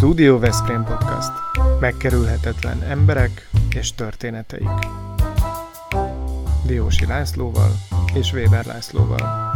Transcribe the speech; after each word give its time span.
Studio 0.00 0.38
Veszprém 0.38 0.84
Podcast. 0.84 1.30
Megkerülhetetlen 1.80 2.82
emberek 2.82 3.48
és 3.74 3.94
történeteik. 3.94 4.68
Diósi 6.66 7.06
Lászlóval 7.06 7.70
és 8.14 8.32
Weber 8.32 8.64
Lászlóval. 8.64 9.54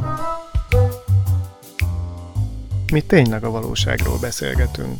Mi 2.92 3.00
tényleg 3.00 3.44
a 3.44 3.50
valóságról 3.50 4.18
beszélgetünk. 4.20 4.96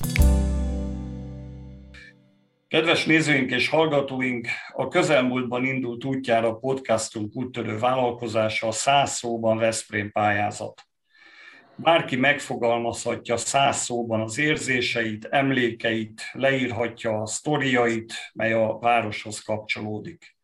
Kedves 2.69 3.05
nézőink 3.05 3.51
és 3.51 3.69
hallgatóink, 3.69 4.49
a 4.73 4.89
közelmúltban 4.89 5.65
indult 5.65 6.05
útjára 6.05 6.55
podcastunk 6.55 7.37
úttörő 7.37 7.79
vállalkozása 7.79 8.67
a 8.67 8.73
száz 8.73 9.11
szóban 9.11 9.57
Veszprém 9.57 10.13
pályázat. 10.13 10.87
Bárki 11.77 12.17
megfogalmazhatja 12.17 13.37
száz 13.37 13.77
szóban 13.77 14.21
az 14.21 14.39
érzéseit, 14.39 15.25
emlékeit, 15.25 16.23
leírhatja 16.33 17.21
a 17.21 17.27
sztoriait, 17.27 18.13
mely 18.33 18.53
a 18.53 18.79
városhoz 18.79 19.43
kapcsolódik. 19.43 20.37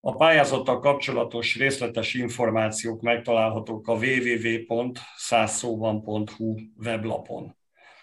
A 0.00 0.16
pályázattal 0.16 0.78
kapcsolatos 0.78 1.56
részletes 1.56 2.14
információk 2.14 3.00
megtalálhatók 3.00 3.88
a 3.88 3.92
www.százszóban.hu 3.92 6.54
weblapon. 6.76 7.56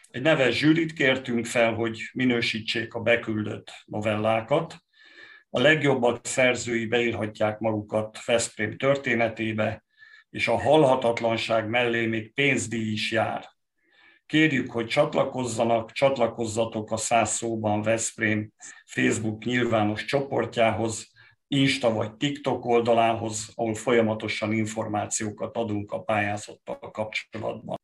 Egy 0.10 0.22
neves 0.22 0.58
zsűrit 0.58 0.94
kértünk 0.94 1.46
fel, 1.46 1.74
hogy 1.74 2.10
minősítsék 2.14 2.94
a 2.94 3.00
beküldött 3.00 3.72
novellákat. 3.86 4.76
A 5.50 5.60
legjobbak 5.60 6.26
szerzői 6.26 6.86
beírhatják 6.86 7.60
magukat 7.60 8.26
Veszprém 8.26 8.78
történetébe, 8.78 9.86
és 10.38 10.48
a 10.48 10.60
halhatatlanság 10.60 11.70
mellé 11.70 12.06
még 12.06 12.34
pénzdíj 12.34 12.92
is 12.92 13.12
jár. 13.12 13.50
Kérjük, 14.26 14.72
hogy 14.72 14.88
csatlakozzanak, 14.88 15.92
csatlakozzatok 15.92 16.92
a 16.92 16.98
Száz 16.98 17.30
Szóban 17.30 17.82
Veszprém 17.82 18.52
Facebook 18.86 19.44
nyilvános 19.44 20.06
csoportjához, 20.06 21.12
Insta 21.48 21.94
vagy 21.94 22.16
TikTok 22.16 22.66
oldalához, 22.66 23.52
ahol 23.56 23.74
folyamatosan 23.74 24.54
információkat 24.54 25.58
adunk 25.58 25.92
a 25.92 26.04
pályázattal 26.04 26.80
kapcsolatban. 26.80 27.78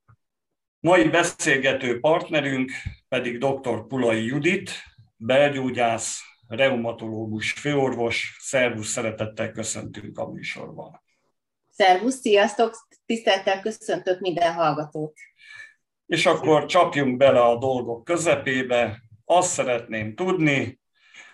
Mai 0.80 1.10
beszélgető 1.10 2.00
partnerünk 2.00 2.72
pedig 3.08 3.38
dr. 3.38 3.88
Pulai 3.88 4.26
Judit, 4.26 4.72
belgyógyász, 5.16 6.22
reumatológus 6.48 7.52
főorvos. 7.52 8.38
Szervusz, 8.40 8.88
szeretettel 8.88 9.52
köszöntünk 9.52 10.18
a 10.18 10.30
műsorban. 10.30 11.03
Szervusz, 11.76 12.20
sziasztok, 12.20 12.88
tisztelettel 13.06 13.62
köszöntök 13.62 14.20
minden 14.20 14.54
hallgatót. 14.54 15.14
És 16.06 16.26
akkor 16.26 16.66
csapjunk 16.66 17.18
bele 17.18 17.42
a 17.42 17.58
dolgok 17.58 18.04
közepébe. 18.04 19.02
Azt 19.26 19.52
szeretném 19.52 20.16
tudni, 20.16 20.80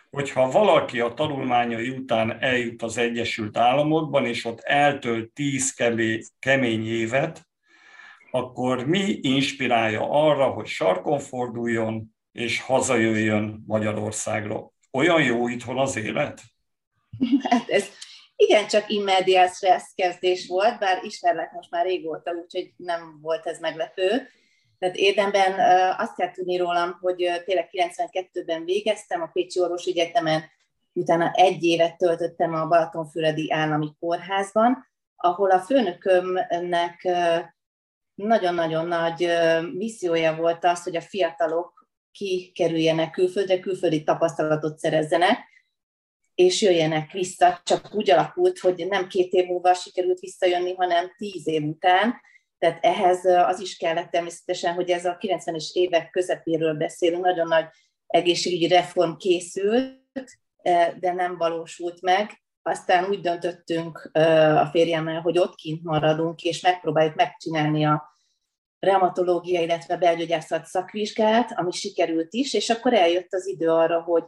hogyha 0.09 0.51
valaki 0.51 0.99
a 0.99 1.13
tanulmányai 1.13 1.89
után 1.89 2.41
eljut 2.41 2.81
az 2.81 2.97
Egyesült 2.97 3.57
Államokban, 3.57 4.25
és 4.25 4.45
ott 4.45 4.59
eltölt 4.59 5.31
tíz 5.31 5.73
kemény 6.39 6.87
évet, 6.87 7.47
akkor 8.31 8.85
mi 8.85 9.19
inspirálja 9.21 10.09
arra, 10.09 10.47
hogy 10.47 10.67
sarkon 10.67 11.19
forduljon 11.19 12.15
és 12.31 12.61
hazajöjjön 12.61 13.63
Magyarországra? 13.67 14.71
Olyan 14.91 15.23
jó 15.23 15.47
itthon 15.47 15.77
az 15.77 15.95
élet? 15.95 16.41
Hát 17.49 17.69
ez 17.69 17.89
igen, 18.45 18.67
csak 18.67 18.89
immediate 18.89 19.53
stressz 19.53 19.93
kezdés 19.95 20.47
volt, 20.47 20.79
bár 20.79 21.03
ismerlek 21.03 21.51
most 21.51 21.71
már 21.71 21.85
régóta, 21.85 22.31
úgyhogy 22.31 22.73
nem 22.75 23.19
volt 23.21 23.45
ez 23.45 23.59
meglepő. 23.59 24.27
Tehát 24.79 24.95
érdemben 24.95 25.53
azt 25.97 26.15
kell 26.15 26.31
tudni 26.31 26.57
rólam, 26.57 26.97
hogy 27.01 27.15
tényleg 27.45 27.69
92-ben 27.71 28.65
végeztem 28.65 29.21
a 29.21 29.29
Pécsi 29.33 29.59
Orvosi 29.59 29.89
Egyetemen, 29.89 30.43
utána 30.93 31.31
egy 31.31 31.63
évet 31.63 31.97
töltöttem 31.97 32.53
a 32.53 32.67
Balatonfüredi 32.67 33.51
Állami 33.51 33.95
Kórházban, 33.99 34.87
ahol 35.15 35.51
a 35.51 35.59
főnökömnek 35.59 37.07
nagyon-nagyon 38.15 38.87
nagy 38.87 39.31
missziója 39.73 40.35
volt 40.35 40.65
az, 40.65 40.83
hogy 40.83 40.95
a 40.95 41.01
fiatalok 41.01 41.87
kikerüljenek 42.11 43.11
külföldre, 43.11 43.59
külföldi 43.59 44.03
tapasztalatot 44.03 44.77
szerezzenek, 44.77 45.37
és 46.39 46.61
jöjjenek 46.61 47.11
vissza. 47.11 47.61
Csak 47.63 47.89
úgy 47.93 48.09
alakult, 48.09 48.59
hogy 48.59 48.87
nem 48.89 49.07
két 49.07 49.31
év 49.31 49.45
múlva 49.45 49.73
sikerült 49.73 50.19
visszajönni, 50.19 50.73
hanem 50.73 51.11
tíz 51.17 51.47
év 51.47 51.63
után. 51.63 52.21
Tehát 52.57 52.85
ehhez 52.85 53.25
az 53.25 53.59
is 53.59 53.77
kellett 53.77 54.09
természetesen, 54.09 54.73
hogy 54.73 54.89
ez 54.89 55.05
a 55.05 55.17
90-es 55.19 55.71
évek 55.71 56.09
közepéről 56.09 56.73
beszélünk, 56.73 57.23
nagyon 57.23 57.47
nagy 57.47 57.65
egészségügyi 58.07 58.67
reform 58.67 59.15
készült, 59.15 60.29
de 60.99 61.13
nem 61.13 61.37
valósult 61.37 62.01
meg. 62.01 62.41
Aztán 62.61 63.09
úgy 63.09 63.19
döntöttünk 63.19 64.09
a 64.55 64.65
férjemmel, 64.71 65.21
hogy 65.21 65.37
ott 65.37 65.55
kint 65.55 65.83
maradunk, 65.83 66.41
és 66.41 66.61
megpróbáljuk 66.61 67.15
megcsinálni 67.15 67.85
a 67.85 68.03
reumatológia, 68.79 69.61
illetve 69.61 69.97
belgyógyászat 69.97 70.65
szakvizsgát, 70.65 71.51
ami 71.55 71.71
sikerült 71.71 72.33
is, 72.33 72.53
és 72.53 72.69
akkor 72.69 72.93
eljött 72.93 73.33
az 73.33 73.47
idő 73.47 73.69
arra, 73.69 74.01
hogy 74.01 74.23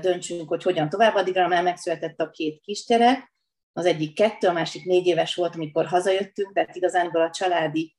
döntsünk, 0.00 0.48
hogy 0.48 0.62
hogyan 0.62 0.88
tovább. 0.88 1.14
Addigra 1.14 1.48
már 1.48 1.62
megszületett 1.62 2.20
a 2.20 2.30
két 2.30 2.60
kisgyerek, 2.60 3.32
az 3.72 3.86
egyik 3.86 4.14
kettő, 4.14 4.48
a 4.48 4.52
másik 4.52 4.84
négy 4.84 5.06
éves 5.06 5.34
volt, 5.34 5.54
amikor 5.54 5.86
hazajöttünk, 5.86 6.52
tehát 6.52 6.76
igazán 6.76 7.06
a 7.06 7.30
családi 7.30 7.96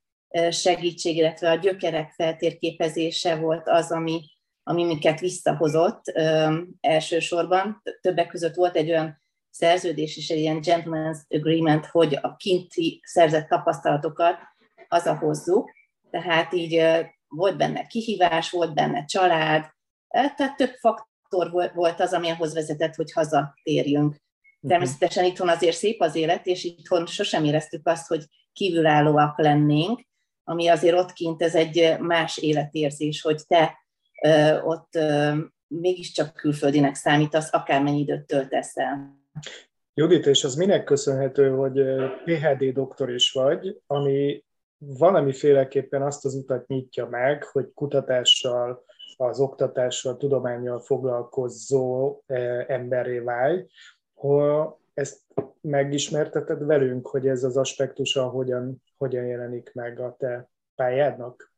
segítség, 0.50 1.16
illetve 1.16 1.50
a 1.52 1.56
gyökerek 1.56 2.12
feltérképezése 2.12 3.36
volt 3.36 3.68
az, 3.68 3.92
ami, 3.92 4.22
ami 4.64 4.84
minket 4.84 5.20
visszahozott 5.20 6.04
elsősorban. 6.80 7.82
Többek 8.02 8.28
között 8.28 8.56
volt 8.56 8.76
egy 8.76 8.90
olyan 8.90 9.24
szerződés 9.50 10.18
is, 10.18 10.30
egy 10.30 10.40
ilyen 10.40 10.60
gentleman's 10.62 11.18
agreement, 11.28 11.86
hogy 11.86 12.18
a 12.22 12.36
kinti 12.36 13.02
szerzett 13.04 13.48
tapasztalatokat 13.48 14.38
hazahozzuk. 14.88 15.72
Tehát 16.10 16.54
így 16.54 16.84
volt 17.28 17.58
benne 17.58 17.88
kihívás, 17.88 18.50
volt 18.50 18.74
benne 18.74 19.06
család, 19.06 19.66
tehát 20.08 20.56
több 20.56 20.74
faktor 21.36 21.72
volt 21.74 22.00
az, 22.00 22.14
ami 22.14 22.30
ahhoz 22.30 22.54
vezetett, 22.54 22.96
hogy 22.96 23.12
hazatérjünk. 23.12 24.10
Mhm. 24.60 24.72
Természetesen 24.72 25.24
itthon 25.24 25.50
azért 25.50 25.76
szép 25.76 26.02
az 26.02 26.16
élet, 26.16 26.46
és 26.46 26.64
itthon 26.64 27.06
sosem 27.06 27.44
éreztük 27.44 27.88
azt, 27.88 28.08
hogy 28.08 28.26
kívülállóak 28.54 29.40
lennénk, 29.40 30.02
ami 30.44 30.68
azért 30.68 30.98
ott 30.98 31.14
kint 31.14 31.42
ez 31.42 31.56
egy 31.56 32.00
más 32.00 32.38
életérzés, 32.38 33.22
hogy 33.22 33.42
te 33.48 33.78
ö, 34.24 34.62
ott 34.62 34.96
ö, 34.96 35.34
mégiscsak 35.68 36.34
külföldinek 36.34 36.96
számítasz, 36.96 37.54
akármennyi 37.54 38.00
időt 38.00 38.26
töltesz 38.26 38.78
el. 38.78 39.24
Judit, 39.94 40.26
és 40.26 40.44
az 40.44 40.56
minek 40.56 40.84
köszönhető, 40.84 41.50
hogy 41.50 41.82
PHD 42.26 42.64
doktor 42.74 43.14
is 43.14 43.32
vagy, 43.32 43.78
ami 43.88 44.44
valamiféleképpen 44.78 46.02
azt 46.02 46.26
az 46.26 46.36
utat 46.36 46.68
nyitja 46.68 47.08
meg, 47.08 47.44
hogy 47.44 47.72
kutatással, 47.74 48.84
az 49.18 49.40
oktatással, 49.40 50.18
tudományjal 50.18 50.80
foglalkozó 50.80 52.18
e, 52.26 52.66
emberré 52.68 53.20
válj. 53.20 53.66
Ha 54.14 54.80
ezt 54.94 55.22
megismerteted 55.62 56.66
velünk, 56.66 57.08
hogy 57.08 57.28
ez 57.28 57.44
az 57.44 57.58
aspektusa 57.58 58.30
hogyan, 58.30 58.84
hogyan 58.98 59.26
jelenik 59.26 59.72
meg 59.74 60.00
a 60.00 60.16
te 60.20 60.50
pályádnak? 60.76 61.54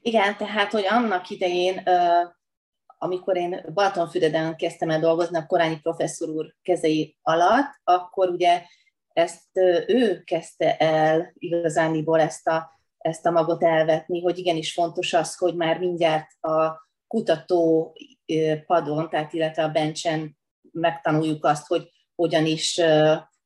Igen, 0.00 0.36
tehát, 0.36 0.72
hogy 0.72 0.86
annak 0.88 1.30
idején, 1.30 1.82
amikor 2.98 3.36
én 3.36 3.64
Balatonfüreden 3.74 4.56
kezdtem 4.56 4.90
el 4.90 5.00
dolgozni 5.00 5.36
a 5.36 5.46
korányi 5.46 5.80
professzor 5.80 6.28
úr 6.28 6.54
kezei 6.62 7.16
alatt, 7.22 7.80
akkor 7.84 8.28
ugye 8.28 8.62
ezt 9.12 9.56
ő 9.86 10.22
kezdte 10.24 10.76
el 10.76 11.32
igazániból 11.34 12.20
ezt 12.20 12.48
a 12.48 12.72
ezt 13.04 13.26
a 13.26 13.30
magot 13.30 13.62
elvetni, 13.62 14.20
hogy 14.20 14.38
igenis 14.38 14.72
fontos 14.72 15.12
az, 15.12 15.36
hogy 15.36 15.54
már 15.54 15.78
mindjárt 15.78 16.44
a 16.44 16.88
kutató 17.06 17.92
padon, 18.66 19.08
tehát 19.10 19.32
illetve 19.32 19.62
a 19.64 19.68
bencsen 19.68 20.36
megtanuljuk 20.72 21.44
azt, 21.44 21.66
hogy 21.66 21.90
hogyan 22.14 22.46
is 22.46 22.80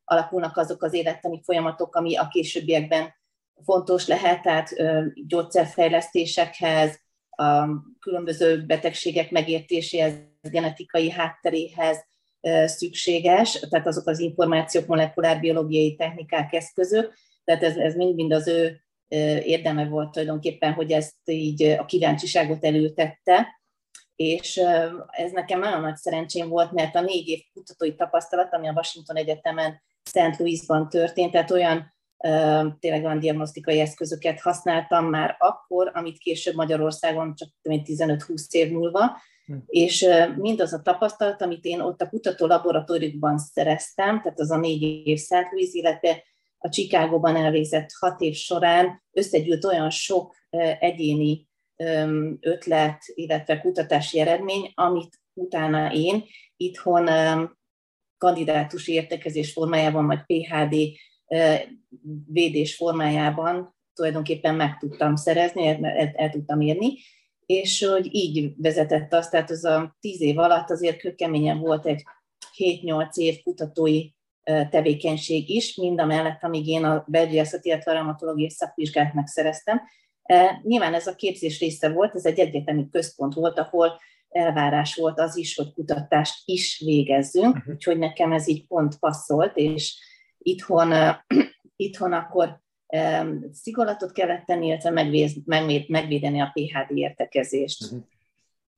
alakulnak 0.05 0.57
azok 0.57 0.83
az 0.83 0.95
élettani 0.95 1.41
folyamatok, 1.45 1.95
ami 1.95 2.17
a 2.17 2.29
későbbiekben 2.29 3.15
fontos 3.65 4.07
lehet, 4.07 4.43
tehát 4.43 4.75
gyógyszerfejlesztésekhez, 5.27 7.01
a 7.31 7.69
különböző 8.01 8.65
betegségek 8.67 9.31
megértéséhez, 9.31 10.15
genetikai 10.41 11.11
hátteréhez 11.11 12.05
szükséges, 12.65 13.53
tehát 13.53 13.87
azok 13.87 14.07
az 14.07 14.19
információk, 14.19 14.87
molekulárbiológiai 14.87 15.97
technikák, 15.97 16.53
eszközök, 16.53 17.15
tehát 17.45 17.63
ez, 17.63 17.77
ez 17.77 17.95
mind-mind 17.95 18.33
az 18.33 18.47
ő 18.47 18.81
érdeme 19.45 19.89
volt 19.89 20.11
tulajdonképpen, 20.11 20.73
hogy 20.73 20.93
ezt 20.93 21.17
így 21.25 21.63
a 21.63 21.85
kíváncsiságot 21.85 22.65
elültette, 22.65 23.61
és 24.17 24.57
ez 25.11 25.33
nekem 25.33 25.61
nagyon 25.61 25.81
nagy 25.81 25.97
szerencsém 25.97 26.49
volt, 26.49 26.73
mert 26.73 26.95
a 26.95 27.01
négy 27.01 27.29
év 27.29 27.41
kutatói 27.53 27.95
tapasztalat, 27.95 28.55
ami 28.55 28.69
a 28.69 28.73
Washington 28.73 29.17
Egyetemen 29.17 29.83
St. 30.03 30.39
Louisban 30.39 30.89
történt, 30.89 31.33
tehát 31.33 31.51
olyan 31.51 31.97
tényleg 32.79 33.05
olyan 33.05 33.19
diagnosztikai 33.19 33.81
eszközöket 33.81 34.41
használtam 34.41 35.07
már 35.07 35.37
akkor, 35.39 35.91
amit 35.95 36.19
később 36.19 36.55
Magyarországon 36.55 37.35
csak 37.35 37.49
15-20 37.63 38.51
év 38.51 38.73
múlva, 38.73 39.21
hm. 39.45 39.55
és 39.67 40.07
mindaz 40.37 40.73
a 40.73 40.83
tapasztalat, 40.83 41.43
amit 41.43 41.65
én 41.65 41.81
ott 41.81 42.03
a 42.03 42.09
kutató 42.09 42.47
laboratóriumban 42.47 43.39
szereztem, 43.39 44.21
tehát 44.23 44.41
az 44.41 44.51
a 44.51 44.59
négy 44.59 44.83
év 45.07 45.19
Szent 45.19 45.51
Louis, 45.51 45.73
illetve 45.73 46.23
a 46.59 46.69
Csikágóban 46.69 47.37
elvégzett 47.37 47.91
hat 47.99 48.21
év 48.21 48.35
során 48.35 49.03
összegyűlt 49.13 49.65
olyan 49.65 49.91
sok 49.91 50.35
egyéni 50.79 51.47
ötlet, 52.41 53.03
illetve 53.15 53.61
kutatási 53.61 54.21
eredmény, 54.21 54.73
amit 54.75 55.21
utána 55.33 55.93
én 55.93 56.25
itthon 56.57 57.09
kandidátusi 58.19 58.93
értekezés 58.93 59.53
formájában, 59.53 60.07
vagy 60.07 60.21
PHD 60.27 60.77
védés 62.27 62.77
formájában 62.77 63.77
tulajdonképpen 63.95 64.55
meg 64.55 64.79
tudtam 64.79 65.17
szerezni, 65.17 65.67
el, 65.67 66.13
el 66.15 66.31
tudtam 66.31 66.61
érni, 66.61 66.99
és 67.47 67.85
hogy 67.85 68.15
így 68.15 68.53
vezetett 68.57 69.13
azt, 69.13 69.31
tehát 69.31 69.51
az 69.51 69.65
a 69.65 69.97
tíz 70.01 70.21
év 70.21 70.39
alatt 70.39 70.71
azért 70.71 70.99
kőkeményen 70.99 71.59
volt 71.59 71.87
egy 71.87 72.03
7-8 72.57 73.15
év 73.15 73.43
kutatói 73.43 74.11
tevékenység 74.43 75.51
is, 75.51 75.77
mind 75.77 76.01
a 76.01 76.07
mellett, 76.07 76.43
amíg 76.43 76.67
én 76.67 76.85
a 76.85 77.05
belgyászat, 77.07 77.65
illetve 77.65 77.91
a 77.91 77.95
reumatológiai 77.95 78.51
szakvizsgát 78.51 79.15
megszereztem. 79.15 79.81
Nyilván 80.63 80.95
ez 80.95 81.07
a 81.07 81.15
képzés 81.15 81.61
része 81.61 81.89
volt, 81.89 82.15
ez 82.15 82.25
egy 82.25 82.39
egyetemi 82.39 82.89
központ 82.91 83.35
volt, 83.35 83.59
ahol 83.59 84.01
elvárás 84.29 84.95
volt 84.95 85.21
az 85.21 85.37
is, 85.37 85.57
hogy 85.57 85.73
kutatást 85.73 86.43
is 86.45 86.83
végezzünk, 86.85 87.57
uh-huh. 87.57 87.75
úgyhogy 87.75 87.99
nekem 87.99 88.33
ez 88.33 88.49
így 88.49 88.67
pont 88.67 88.99
passzolt, 88.99 89.57
és 89.57 89.99
itthon, 90.39 90.93
itthon 91.77 92.13
akkor 92.13 92.61
szigorlatot 93.53 94.13
kellett 94.13 94.45
tenni, 94.45 94.67
illetve 94.67 94.91
megvédeni 95.87 96.41
a 96.41 96.53
PHD 96.55 96.97
értekezést. 96.97 97.85
Uh-huh. 97.85 98.07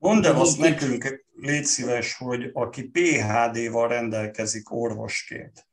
Mondd 0.00 0.26
el 0.26 0.40
azt 0.40 0.58
nekünk, 0.58 1.26
légy 1.34 1.64
szíves, 1.64 2.16
hogy 2.16 2.50
aki 2.52 2.82
PHD-val 2.82 3.88
rendelkezik 3.88 4.72
orvosként, 4.72 5.66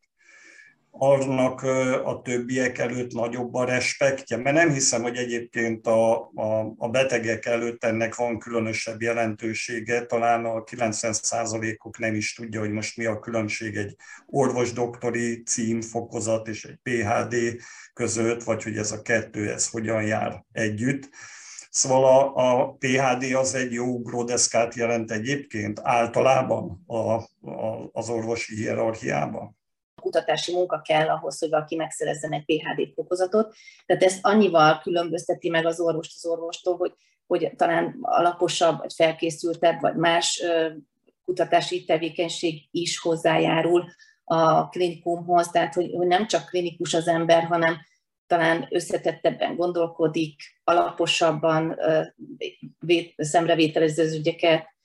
annak 0.92 1.62
a 2.04 2.22
többiek 2.24 2.78
előtt 2.78 3.12
nagyobb 3.12 3.54
a 3.54 3.66
respektje, 3.66 4.38
mert 4.38 4.56
nem 4.56 4.72
hiszem, 4.72 5.02
hogy 5.02 5.18
egyébként 5.18 5.88
a, 5.88 6.32
a, 6.36 6.74
a 6.78 6.90
betegek 6.90 7.46
előtt 7.46 7.84
ennek 7.84 8.16
van 8.16 8.40
különösebb 8.40 9.02
jelentősége, 9.02 10.06
talán 10.06 10.46
a 10.46 10.64
90%-uk 10.64 11.98
nem 11.98 12.16
is 12.16 12.34
tudja, 12.34 12.60
hogy 12.60 12.72
most 12.72 12.98
mi 12.98 13.06
a 13.06 13.20
különbség 13.20 13.76
egy 13.76 13.96
orvosdoktori 14.26 15.44
címfokozat 15.44 16.48
és 16.48 16.66
egy 16.66 16.80
PHD 16.84 17.36
között, 17.94 18.44
vagy 18.44 18.64
hogy 18.64 18.78
ez 18.78 18.92
a 18.92 19.02
kettő, 19.02 19.52
ez 19.52 19.70
hogyan 19.70 20.04
jár 20.04 20.44
együtt. 20.52 21.10
Szóval 21.78 22.04
a, 22.04 22.60
a 22.60 22.76
PHD 22.80 23.36
az 23.36 23.56
egy 23.56 23.72
jó 23.72 23.86
ugródeszkát 23.86 24.74
jelent 24.74 25.12
egyébként 25.12 25.80
általában 25.84 26.84
a, 26.88 26.98
a, 26.98 27.90
az 27.92 28.10
orvosi 28.10 28.56
hierarchiában 28.56 29.58
kutatási 30.02 30.54
munka 30.54 30.82
kell 30.82 31.10
ahhoz, 31.10 31.40
hogy 31.40 31.50
valaki 31.50 31.76
megszerezzen 31.76 32.32
egy 32.32 32.46
PHD 32.46 32.94
fokozatot. 32.94 33.56
Tehát 33.86 34.04
ez 34.04 34.18
annyival 34.22 34.80
különbözteti 34.80 35.50
meg 35.50 35.66
az 35.66 35.80
orvost 35.80 36.12
az 36.16 36.26
orvostól, 36.26 36.78
hogy, 36.78 36.94
hogy 37.28 37.52
talán 37.56 37.98
alaposabb, 38.02 38.78
vagy 38.78 38.94
felkészültebb, 38.94 39.82
vagy 39.82 39.96
más 39.96 40.44
kutatási 41.26 41.86
tevékenység 41.86 42.68
is 42.72 43.00
hozzájárul 43.00 43.86
a 44.24 44.70
klinikumhoz, 44.70 45.48
tehát 45.48 45.74
hogy, 45.74 45.92
hogy 45.96 46.08
nem 46.08 46.28
csak 46.28 46.46
klinikus 46.46 46.94
az 46.94 47.08
ember, 47.08 47.44
hanem 47.44 47.78
talán 48.28 48.68
összetettebben 48.70 49.56
gondolkodik, 49.56 50.42
alaposabban 50.64 51.80
szemrevételező 53.18 54.04
az 54.04 54.14
ügyeket, 54.14 54.76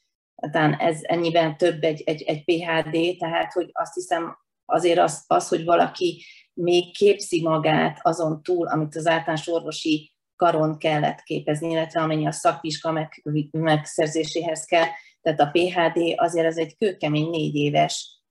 talán 0.51 0.75
ez 0.75 0.99
ennyiben 1.03 1.57
több 1.57 1.83
egy, 1.83 2.03
egy, 2.07 2.23
egy 2.23 2.45
PHD, 2.45 3.17
tehát 3.19 3.53
hogy 3.53 3.71
azt 3.73 3.95
hiszem 3.95 4.37
azért 4.65 4.99
az, 4.99 5.25
az, 5.27 5.49
hogy 5.49 5.65
valaki 5.65 6.25
még 6.55 6.97
képzi 6.97 7.43
magát 7.43 7.99
azon 8.03 8.43
túl, 8.43 8.67
amit 8.67 8.97
az 8.97 9.07
általános 9.07 9.49
orvosi 9.49 10.13
karon 10.37 10.79
kellett 10.79 11.23
képezni, 11.23 11.71
illetve 11.71 12.01
amennyi 12.01 12.27
a 12.27 12.33
szakvizsga 12.33 12.93
meg, 12.93 13.23
megszerzéséhez 13.51 14.65
kell. 14.65 14.87
Tehát 15.23 15.41
a 15.41 15.51
PHD 15.53 16.15
azért 16.17 16.47
ez 16.47 16.57
egy 16.57 16.77
kőkemény 16.77 17.31
négy 17.31 17.55
éves 17.55 18.23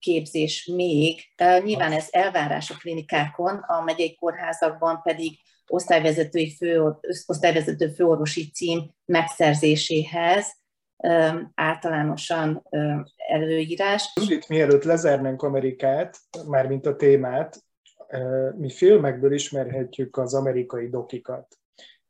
képzés 0.00 0.70
még. 0.74 1.20
Nyilván 1.64 1.92
ez 1.92 2.08
elvárás 2.10 2.70
a 2.70 2.76
klinikákon, 2.76 3.56
a 3.56 3.82
megyei 3.82 4.16
kórházakban 4.16 5.00
pedig 5.02 5.38
osztályvezetői 5.66 6.56
fő, 6.56 6.94
osztályvezető 7.26 7.88
főorvosi 7.88 8.50
cím 8.50 8.94
megszerzéséhez 9.04 10.58
általánosan 11.54 12.62
előírás. 13.28 14.12
Judit, 14.14 14.48
mielőtt 14.48 14.84
lezárnánk 14.84 15.42
Amerikát, 15.42 16.18
mármint 16.46 16.86
a 16.86 16.96
témát, 16.96 17.64
mi 18.56 18.70
filmekből 18.70 19.32
ismerhetjük 19.32 20.16
az 20.16 20.34
amerikai 20.34 20.88
dokikat. 20.88 21.59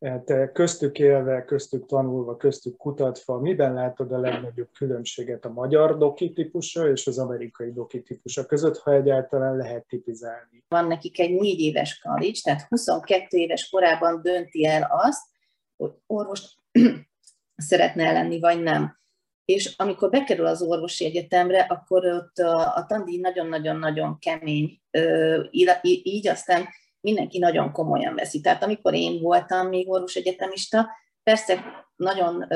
Te 0.00 0.52
köztük 0.52 0.98
élve, 0.98 1.44
köztük 1.44 1.86
tanulva, 1.86 2.36
köztük 2.36 2.76
kutatva, 2.76 3.40
miben 3.40 3.74
látod 3.74 4.12
a 4.12 4.18
legnagyobb 4.18 4.68
különbséget 4.72 5.44
a 5.44 5.52
magyar 5.52 5.98
doki 5.98 6.32
típusa 6.32 6.90
és 6.90 7.06
az 7.06 7.18
amerikai 7.18 7.72
doki 7.72 8.02
típusa 8.02 8.46
között, 8.46 8.78
ha 8.78 8.92
egyáltalán 8.92 9.56
lehet 9.56 9.86
tipizálni? 9.86 10.64
Van 10.68 10.86
nekik 10.86 11.18
egy 11.18 11.40
négy 11.40 11.60
éves 11.60 11.98
college, 11.98 12.38
tehát 12.42 12.66
22 12.68 13.36
éves 13.36 13.68
korában 13.68 14.22
dönti 14.22 14.66
el 14.66 14.88
azt, 14.90 15.22
hogy 15.76 15.92
orvost 16.06 16.56
szeretne 17.56 18.12
lenni, 18.12 18.40
vagy 18.40 18.62
nem. 18.62 18.98
És 19.44 19.74
amikor 19.76 20.10
bekerül 20.10 20.46
az 20.46 20.62
orvosi 20.62 21.04
egyetemre, 21.04 21.60
akkor 21.60 22.04
ott 22.06 22.38
a, 22.38 22.76
a 22.76 22.86
tandíj 22.88 23.20
nagyon-nagyon-nagyon 23.20 24.18
kemény, 24.18 24.80
így 26.02 26.28
aztán 26.28 26.68
mindenki 27.00 27.38
nagyon 27.38 27.72
komolyan 27.72 28.14
veszi. 28.14 28.40
Tehát 28.40 28.62
amikor 28.62 28.94
én 28.94 29.20
voltam 29.20 29.68
még 29.68 29.90
orvos 29.90 30.14
egyetemista, 30.14 30.88
persze 31.22 31.64
nagyon 31.96 32.46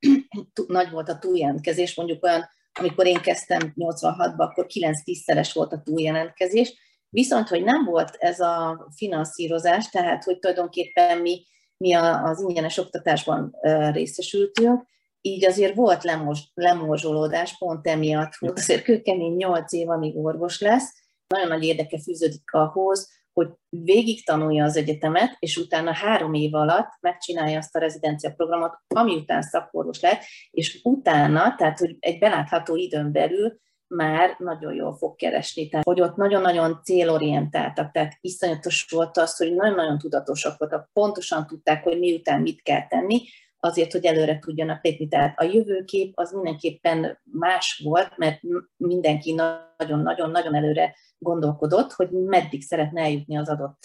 nagy 0.66 0.90
volt 0.90 1.08
a 1.08 1.18
túljelentkezés, 1.18 1.94
mondjuk 1.94 2.24
olyan, 2.24 2.48
amikor 2.78 3.06
én 3.06 3.20
kezdtem 3.20 3.72
86-ban, 3.76 4.36
akkor 4.36 4.66
9-10-szeres 4.68 5.50
volt 5.54 5.72
a 5.72 5.82
túljelentkezés, 5.84 6.74
viszont, 7.08 7.48
hogy 7.48 7.64
nem 7.64 7.84
volt 7.84 8.16
ez 8.18 8.40
a 8.40 8.86
finanszírozás, 8.96 9.88
tehát, 9.88 10.24
hogy 10.24 10.38
tulajdonképpen 10.38 11.18
mi 11.18 11.44
mi 11.76 11.92
az 11.94 12.40
ingyenes 12.40 12.78
oktatásban 12.78 13.56
részesültünk, 13.92 14.82
így 15.20 15.44
azért 15.44 15.74
volt 15.74 16.04
lemos, 16.04 16.40
lemorzsolódás 16.54 17.58
pont 17.58 17.86
emiatt, 17.86 18.34
hogy 18.34 18.52
azért 18.54 18.82
kőkemény 18.82 19.36
nyolc 19.36 19.72
év, 19.72 19.88
amíg 19.88 20.16
orvos 20.16 20.60
lesz, 20.60 20.94
nagyon 21.26 21.48
nagy 21.48 21.64
érdeke 21.64 22.00
fűződik 22.00 22.52
ahhoz, 22.52 23.10
hogy 23.36 23.48
végig 23.68 24.24
tanulja 24.24 24.64
az 24.64 24.76
egyetemet, 24.76 25.36
és 25.38 25.56
utána 25.56 25.92
három 25.92 26.34
év 26.34 26.54
alatt 26.54 26.88
megcsinálja 27.00 27.58
azt 27.58 27.76
a 27.76 27.78
rezidencia 27.78 28.30
programot, 28.30 28.78
ami 28.86 29.14
után 29.14 29.42
szakorvos 29.42 30.00
lett, 30.00 30.22
és 30.50 30.80
utána, 30.82 31.54
tehát 31.54 31.78
hogy 31.78 31.96
egy 32.00 32.18
belátható 32.18 32.76
időn 32.76 33.12
belül 33.12 33.60
már 33.86 34.34
nagyon 34.38 34.74
jól 34.74 34.96
fog 34.96 35.16
keresni. 35.16 35.68
Tehát, 35.68 35.86
hogy 35.86 36.00
ott 36.00 36.16
nagyon-nagyon 36.16 36.80
célorientáltak, 36.84 37.92
tehát 37.92 38.18
iszonyatos 38.20 38.86
volt 38.90 39.16
az, 39.16 39.36
hogy 39.36 39.54
nagyon-nagyon 39.54 39.98
tudatosak 39.98 40.58
voltak, 40.58 40.90
pontosan 40.92 41.46
tudták, 41.46 41.82
hogy 41.82 41.98
miután 41.98 42.40
mit 42.40 42.62
kell 42.62 42.86
tenni, 42.86 43.22
azért, 43.66 43.92
hogy 43.92 44.04
előre 44.04 44.38
tudjanak 44.38 44.84
lépni. 44.84 45.08
Tehát 45.08 45.40
a 45.40 45.44
jövőkép 45.44 46.12
az 46.14 46.32
mindenképpen 46.32 47.18
más 47.22 47.80
volt, 47.84 48.16
mert 48.16 48.40
mindenki 48.76 49.32
nagyon-nagyon-nagyon 49.32 50.54
előre 50.54 50.94
gondolkodott, 51.18 51.92
hogy 51.92 52.10
meddig 52.10 52.62
szeretne 52.62 53.02
eljutni 53.02 53.36
az 53.36 53.48
adott 53.48 53.78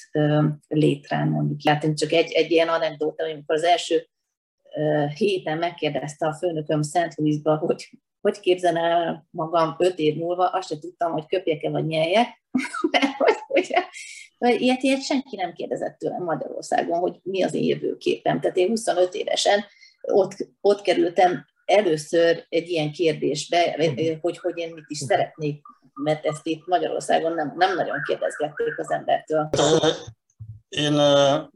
létrán, 0.67 1.27
mondjuk. 1.27 1.59
Hát 1.65 1.93
csak 1.93 2.11
egy, 2.11 2.31
egy 2.31 2.51
ilyen 2.51 2.67
anekdóta, 2.67 3.23
amikor 3.23 3.55
az 3.55 3.63
első 3.63 4.07
héten 5.15 5.57
megkérdezte 5.57 6.27
a 6.27 6.33
főnököm 6.33 6.81
Szent 6.81 7.15
Louisba, 7.15 7.57
hogy 7.57 7.89
hogy 8.21 8.39
képzel 8.39 8.77
el 8.77 9.27
magam 9.29 9.75
öt 9.77 9.99
év 9.99 10.15
múlva, 10.15 10.47
azt 10.47 10.67
sem 10.67 10.79
tudtam, 10.79 11.11
hogy 11.11 11.25
köpjek-e 11.25 11.69
vagy 11.69 11.85
nyeljek, 11.85 12.43
mert 12.91 13.17
hogy, 13.17 13.35
hogy 13.47 13.73
ilyet, 14.49 14.81
ilyet 14.81 15.03
senki 15.03 15.35
nem 15.35 15.53
kérdezett 15.53 15.97
tőlem 15.97 16.23
Magyarországon, 16.23 16.99
hogy 16.99 17.19
mi 17.23 17.43
az 17.43 17.53
én 17.53 17.63
jövőképem. 17.63 18.39
Tehát 18.39 18.57
én 18.57 18.67
25 18.67 19.13
évesen 19.13 19.63
ott, 20.01 20.35
ott 20.61 20.81
kerültem 20.81 21.45
először 21.65 22.45
egy 22.49 22.69
ilyen 22.69 22.91
kérdésbe, 22.91 23.75
hogy, 24.21 24.37
hogy 24.37 24.57
én 24.57 24.73
mit 24.73 24.85
is 24.87 24.97
szeretnék, 24.97 25.61
mert 26.03 26.25
ezt 26.25 26.47
itt 26.47 26.67
Magyarországon 26.67 27.33
nem, 27.33 27.53
nem 27.57 27.75
nagyon 27.75 28.01
kérdezgették 28.07 28.77
az 28.77 28.91
embertől. 28.91 29.49
Én 30.69 30.93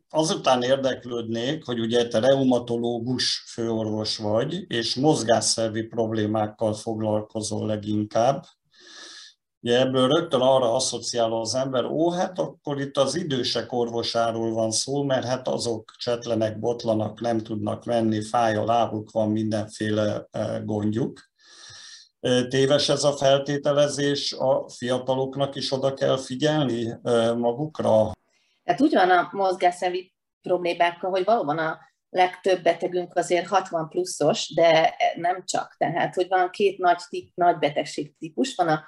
azután 0.09 0.61
érdeklődnék, 0.61 1.65
hogy 1.65 1.79
ugye 1.79 2.07
te 2.07 2.19
reumatológus 2.19 3.43
főorvos 3.47 4.17
vagy, 4.17 4.71
és 4.71 4.95
mozgásszervi 4.95 5.83
problémákkal 5.83 6.73
foglalkozol 6.73 7.65
leginkább. 7.65 8.43
Ugye 9.65 9.79
ebből 9.79 10.07
rögtön 10.07 10.41
arra 10.41 10.73
asszociál 10.73 11.33
az 11.33 11.55
ember, 11.55 11.85
ó, 11.85 12.11
hát 12.11 12.39
akkor 12.39 12.79
itt 12.79 12.97
az 12.97 13.15
idősek 13.15 13.71
orvosáról 13.71 14.53
van 14.53 14.71
szó, 14.71 15.03
mert 15.03 15.25
hát 15.25 15.47
azok 15.47 15.91
csetlenek, 15.97 16.59
botlanak, 16.59 17.21
nem 17.21 17.39
tudnak 17.39 17.85
menni, 17.85 18.21
fáj 18.21 18.55
a 18.55 18.65
lábuk, 18.65 19.11
van 19.11 19.31
mindenféle 19.31 20.27
gondjuk. 20.63 21.19
Téves 22.47 22.89
ez 22.89 23.03
a 23.03 23.11
feltételezés, 23.11 24.33
a 24.33 24.69
fiataloknak 24.69 25.55
is 25.55 25.71
oda 25.71 25.93
kell 25.93 26.17
figyelni 26.17 26.97
magukra? 27.37 28.11
Tehát 28.63 28.81
úgy 28.81 28.93
van 28.93 29.09
a 29.09 29.29
mozgásszervi 29.31 30.13
problémákkal, 30.41 31.09
hogy 31.09 31.23
valóban 31.23 31.57
a 31.57 31.79
legtöbb 32.09 32.61
betegünk 32.61 33.15
azért 33.15 33.47
60 33.47 33.89
pluszos, 33.89 34.53
de 34.53 34.95
nem 35.15 35.43
csak. 35.45 35.75
Tehát, 35.77 36.15
hogy 36.15 36.27
van 36.27 36.49
két 36.49 36.77
nagy, 36.77 37.01
nagy 37.33 37.57
betegség 37.57 38.17
típus, 38.17 38.55
van 38.55 38.67
a 38.67 38.83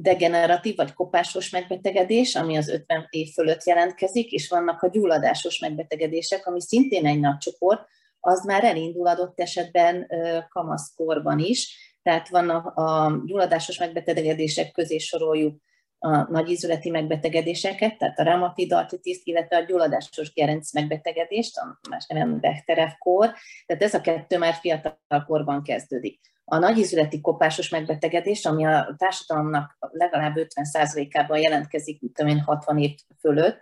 degeneratív 0.00 0.76
vagy 0.76 0.92
kopásos 0.92 1.50
megbetegedés, 1.50 2.34
ami 2.34 2.56
az 2.56 2.68
50 2.68 3.06
év 3.10 3.28
fölött 3.32 3.64
jelentkezik, 3.64 4.30
és 4.30 4.48
vannak 4.48 4.82
a 4.82 4.88
gyulladásos 4.88 5.58
megbetegedések, 5.58 6.46
ami 6.46 6.60
szintén 6.60 7.06
egy 7.06 7.20
nagy 7.20 7.36
csoport, 7.36 7.86
az 8.20 8.44
már 8.44 8.64
elindul 8.64 9.06
adott 9.06 9.40
esetben 9.40 10.10
kamaszkorban 10.48 11.38
is, 11.38 11.76
tehát 12.02 12.28
van 12.28 12.50
a, 12.50 13.22
gyulladásos 13.24 13.78
megbetegedések 13.78 14.70
közé 14.72 14.98
soroljuk 14.98 15.62
a 15.98 16.30
nagyízületi 16.30 16.90
megbetegedéseket, 16.90 17.98
tehát 17.98 18.18
a 18.18 18.22
reumatid 18.22 18.72
artritis, 18.72 19.20
illetve 19.22 19.56
a 19.56 19.64
gyulladásos 19.64 20.32
gerinc 20.32 20.72
megbetegedést, 20.72 21.56
a 21.56 21.78
más 21.90 22.06
neven 22.06 22.40
Bechterew 22.40 22.88
kór, 22.98 23.32
tehát 23.66 23.82
ez 23.82 23.94
a 23.94 24.00
kettő 24.00 24.38
már 24.38 24.54
fiatal 24.54 25.24
korban 25.26 25.62
kezdődik. 25.62 26.20
A 26.50 26.58
nagyízületi 26.58 27.20
kopásos 27.20 27.68
megbetegedés, 27.68 28.44
ami 28.44 28.66
a 28.66 28.94
társadalomnak 28.96 29.76
legalább 29.78 30.34
50%-ában 30.36 31.38
jelentkezik, 31.38 32.00
mint 32.00 32.18
én 32.18 32.40
60 32.40 32.78
év 32.78 32.94
fölött, 33.20 33.58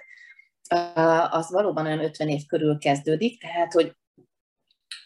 az 1.30 1.50
valóban 1.50 1.86
olyan 1.86 2.04
50 2.04 2.28
év 2.28 2.46
körül 2.46 2.78
kezdődik, 2.78 3.40
tehát 3.40 3.72
hogy 3.72 3.96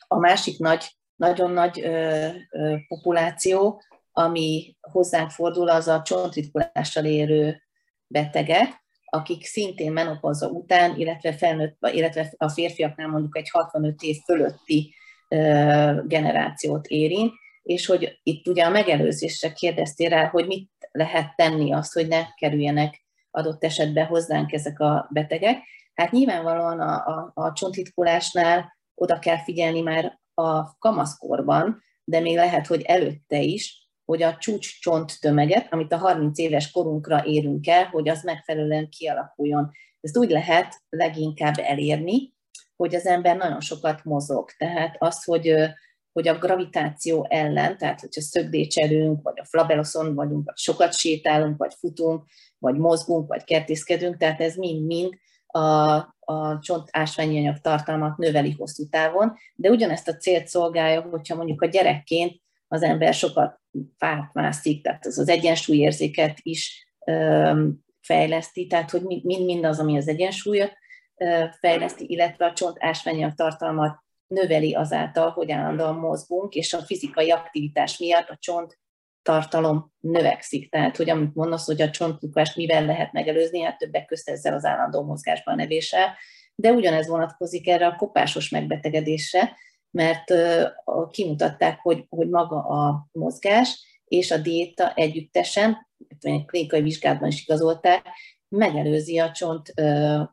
a 0.08 0.18
másik 0.18 0.58
nagy, 0.58 0.84
nagyon 1.16 1.50
nagy 1.50 1.80
ö, 1.80 2.28
ö, 2.50 2.76
populáció, 2.88 3.82
ami 4.12 4.76
hozzánk 4.80 5.30
fordul, 5.30 5.68
az 5.68 5.88
a 5.88 6.02
csontritkulással 6.02 7.04
érő 7.04 7.62
betegek, 8.06 8.84
akik 9.04 9.44
szintén 9.44 9.92
menopauza 9.92 10.48
után, 10.48 10.96
illetve, 10.96 11.32
felnőtt, 11.32 11.76
illetve 11.92 12.32
a 12.36 12.48
férfiaknál 12.48 13.08
mondjuk 13.08 13.36
egy 13.36 13.50
65 13.50 14.02
év 14.02 14.16
fölötti 14.24 14.94
generációt 16.06 16.86
érint, 16.86 17.32
és 17.70 17.86
hogy 17.86 18.20
itt 18.22 18.48
ugye 18.48 18.64
a 18.64 18.70
megelőzésre 18.70 19.52
kérdeztél 19.52 20.08
rá, 20.08 20.26
hogy 20.26 20.46
mit 20.46 20.70
lehet 20.90 21.36
tenni 21.36 21.72
azt, 21.72 21.92
hogy 21.92 22.08
ne 22.08 22.34
kerüljenek 22.34 23.04
adott 23.30 23.64
esetben 23.64 24.06
hozzánk 24.06 24.52
ezek 24.52 24.80
a 24.80 25.08
betegek. 25.10 25.58
Hát 25.94 26.10
nyilvánvalóan 26.10 26.80
a, 26.80 26.94
a, 26.94 27.30
a 27.34 27.52
csontritkulásnál 27.52 28.76
oda 28.94 29.18
kell 29.18 29.42
figyelni 29.42 29.80
már 29.80 30.20
a 30.34 30.78
kamaszkorban, 30.78 31.82
de 32.04 32.20
még 32.20 32.36
lehet, 32.36 32.66
hogy 32.66 32.82
előtte 32.82 33.38
is, 33.38 33.88
hogy 34.04 34.22
a 34.22 34.36
csúcs 34.36 34.80
csont 34.80 35.20
tömeget, 35.20 35.72
amit 35.72 35.92
a 35.92 35.96
30 35.96 36.38
éves 36.38 36.70
korunkra 36.70 37.24
érünk 37.24 37.66
el, 37.66 37.84
hogy 37.84 38.08
az 38.08 38.22
megfelelően 38.22 38.88
kialakuljon. 38.88 39.70
Ezt 40.00 40.18
úgy 40.18 40.30
lehet 40.30 40.74
leginkább 40.88 41.58
elérni, 41.58 42.34
hogy 42.76 42.94
az 42.94 43.06
ember 43.06 43.36
nagyon 43.36 43.60
sokat 43.60 44.04
mozog. 44.04 44.50
Tehát 44.50 44.96
az, 44.98 45.24
hogy, 45.24 45.54
hogy 46.12 46.28
a 46.28 46.38
gravitáció 46.38 47.26
ellen, 47.28 47.78
tehát 47.78 48.00
hogyha 48.00 48.20
szögdécselünk, 48.20 49.22
vagy 49.22 49.40
a 49.40 49.44
flabeloszon 49.44 50.14
vagyunk, 50.14 50.46
vagy 50.46 50.56
sokat 50.56 50.94
sétálunk, 50.94 51.56
vagy 51.56 51.74
futunk, 51.78 52.24
vagy 52.58 52.74
mozgunk, 52.74 53.28
vagy 53.28 53.44
kertészkedünk, 53.44 54.16
tehát 54.16 54.40
ez 54.40 54.56
mind-mind 54.56 55.14
a, 55.46 55.60
a 56.18 56.58
csont 56.60 56.88
ásványi 56.92 57.38
anyag 57.38 57.58
tartalmat 57.60 58.16
növeli 58.16 58.54
hosszú 58.58 58.88
távon, 58.88 59.36
de 59.54 59.70
ugyanezt 59.70 60.08
a 60.08 60.16
célt 60.16 60.46
szolgálja, 60.46 61.00
hogyha 61.00 61.34
mondjuk 61.34 61.62
a 61.62 61.66
gyerekként 61.66 62.40
az 62.68 62.82
ember 62.82 63.14
sokat 63.14 63.60
fát 63.96 64.32
mászik, 64.32 64.82
tehát 64.82 65.06
az 65.06 65.18
az 65.18 65.28
egyensúlyérzéket 65.28 66.38
is 66.42 66.88
fejleszti, 68.00 68.66
tehát 68.66 68.90
hogy 68.90 69.02
mind-mind 69.02 69.64
az, 69.64 69.78
ami 69.78 69.96
az 69.96 70.08
egyensúlyot 70.08 70.72
fejleszti, 71.60 72.04
illetve 72.08 72.46
a 72.46 72.52
csont 72.52 72.76
ásványanyag 72.80 73.34
tartalmat 73.34 73.98
növeli 74.34 74.74
azáltal, 74.74 75.30
hogy 75.30 75.50
állandóan 75.50 75.94
mozgunk, 75.94 76.54
és 76.54 76.72
a 76.72 76.82
fizikai 76.82 77.30
aktivitás 77.30 77.98
miatt 77.98 78.28
a 78.28 78.36
csont 78.38 78.78
tartalom 79.22 79.92
növekszik. 80.00 80.70
Tehát, 80.70 80.96
hogy 80.96 81.10
amit 81.10 81.34
mondasz, 81.34 81.66
hogy 81.66 81.82
a 81.82 81.90
csontlukást 81.90 82.56
mivel 82.56 82.84
lehet 82.84 83.12
megelőzni, 83.12 83.60
hát 83.60 83.78
többek 83.78 84.06
közt 84.06 84.28
ezzel 84.28 84.54
az 84.54 84.64
állandó 84.64 85.02
mozgásban 85.02 85.56
nevéssel, 85.56 86.14
de 86.54 86.72
ugyanez 86.72 87.08
vonatkozik 87.08 87.68
erre 87.68 87.86
a 87.86 87.96
kopásos 87.96 88.48
megbetegedésre, 88.48 89.56
mert 89.90 90.34
kimutatták, 91.10 91.80
hogy, 91.80 92.04
hogy 92.08 92.28
maga 92.28 92.56
a 92.56 93.08
mozgás 93.12 94.02
és 94.04 94.30
a 94.30 94.38
diéta 94.38 94.92
együttesen, 94.94 95.88
klinikai 96.46 96.82
vizsgálatban 96.82 97.28
is 97.28 97.42
igazolták, 97.42 98.06
megelőzi 98.48 99.18
a 99.18 99.30
csont 99.30 99.74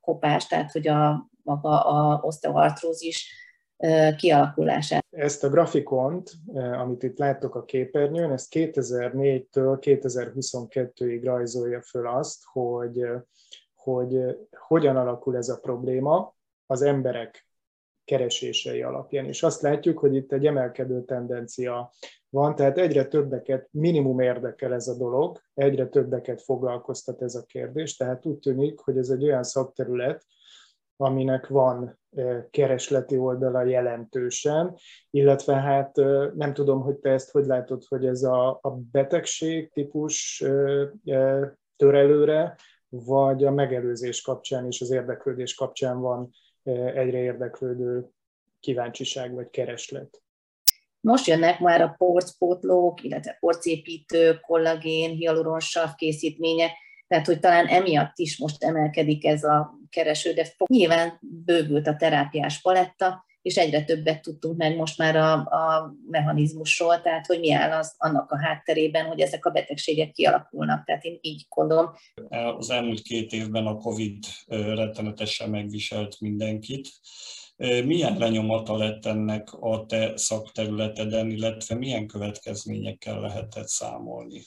kopást, 0.01 0.50
tehát 0.50 0.72
hogy 0.72 0.88
a 0.88 1.30
maga 1.44 1.82
a 1.82 2.20
oszteoartrózis 2.22 3.34
kialakulását. 4.17 5.05
Ezt 5.10 5.43
a 5.43 5.50
grafikont, 5.50 6.31
amit 6.53 7.03
itt 7.03 7.17
láttok 7.17 7.55
a 7.55 7.63
képernyőn, 7.63 8.31
ezt 8.31 8.48
2004-től 8.55 9.77
2022-ig 9.81 11.22
rajzolja 11.24 11.81
föl 11.81 12.07
azt, 12.07 12.43
hogy, 12.43 13.05
hogy 13.75 14.38
hogyan 14.51 14.96
alakul 14.96 15.38
ez 15.38 15.50
a 15.50 15.60
probléma 15.60 16.36
az 16.65 16.81
emberek 16.81 17.48
keresései 18.07 18.81
alapján. 18.81 19.25
És 19.25 19.43
azt 19.43 19.62
látjuk, 19.62 20.00
hogy 20.00 20.15
itt 20.15 20.31
egy 20.31 20.46
emelkedő 20.46 21.03
tendencia 21.03 21.91
van, 22.29 22.55
tehát 22.55 22.77
egyre 22.77 23.05
többeket 23.05 23.67
minimum 23.72 24.19
érdekel 24.19 24.74
ez 24.74 24.88
a 24.88 24.98
dolog, 24.98 25.41
egyre 25.53 25.88
többeket 25.88 26.41
foglalkoztat 26.41 27.22
ez 27.22 27.36
a 27.36 27.43
kérdés, 27.43 27.96
tehát 27.96 28.25
úgy 28.25 28.38
tűnik, 28.38 28.79
hogy 28.79 28.98
ez 28.98 29.10
egy 29.10 29.24
olyan 29.24 29.43
szakterület, 29.43 30.25
aminek 30.98 31.48
van 31.48 32.00
keresleti 32.51 33.18
oldala 33.18 33.63
jelentősen, 33.63 34.77
illetve 35.10 35.56
hát 35.56 35.96
nem 36.36 36.54
tudom, 36.54 36.82
hogy 36.82 36.96
te 36.96 37.10
ezt 37.10 37.32
hogy 37.32 37.46
látod, 37.46 37.84
hogy 37.88 38.06
ez 38.06 38.24
a, 38.24 38.50
a 38.50 38.77
betegség 38.92 39.72
típus 39.72 40.44
törelőre, 41.75 42.56
vagy 42.89 43.44
a 43.44 43.51
megelőzés 43.51 44.22
kapcsán 44.22 44.66
és 44.66 44.82
az 44.82 44.92
érdeklődés 44.92 45.56
kapcsán 45.56 46.00
van 46.00 46.30
egyre 46.94 47.18
érdeklődő 47.18 48.10
kíváncsiság 48.60 49.34
vagy 49.34 49.50
kereslet. 49.50 50.22
Most 51.00 51.27
jönnek 51.27 51.60
már 51.60 51.82
a 51.82 51.96
porcpótlók, 51.98 53.04
illetve 53.04 53.38
porcépítő, 53.39 54.39
kollagén, 54.39 55.16
hialuronsav 55.16 55.94
készítmények, 55.96 56.72
tehát 57.08 57.25
hogy 57.25 57.39
talán 57.39 57.66
emiatt 57.66 58.18
is 58.18 58.38
most 58.38 58.63
emelkedik 58.63 59.25
ez 59.25 59.44
a 59.44 59.76
kereső, 59.89 60.34
de 60.34 60.48
nyilván 60.65 61.20
bővült 61.22 61.88
a 61.88 61.96
terápiás 61.96 62.62
paletta, 62.62 63.25
és 63.41 63.58
egyre 63.58 63.84
többet 63.84 64.22
tudtunk 64.22 64.58
meg 64.58 64.75
most 64.75 64.98
már 64.98 65.15
a, 65.15 65.34
a 65.34 65.96
mechanizmusról, 66.10 67.01
tehát 67.01 67.25
hogy 67.25 67.39
mi 67.39 67.51
áll 67.51 67.72
az, 67.72 67.96
annak 67.98 68.32
a 68.32 68.41
hátterében, 68.41 69.06
hogy 69.06 69.20
ezek 69.20 69.46
a 69.46 69.50
betegségek 69.50 70.12
kialakulnak. 70.12 70.86
Tehát 70.86 71.03
én 71.03 71.17
így 71.22 71.46
gondolom. 71.50 71.91
Az 72.58 72.70
elmúlt 72.70 73.01
két 73.01 73.32
évben 73.32 73.65
a 73.65 73.77
COVID 73.77 74.24
rettenetesen 74.48 75.50
megviselt 75.50 76.20
mindenkit. 76.20 76.89
Milyen 77.86 78.17
lenyomata 78.17 78.77
lett 78.77 79.06
ennek 79.06 79.53
a 79.53 79.86
te 79.86 80.17
szakterületeden, 80.17 81.29
illetve 81.29 81.75
milyen 81.75 82.08
következményekkel 82.08 83.20
lehetett 83.20 83.67
számolni? 83.67 84.41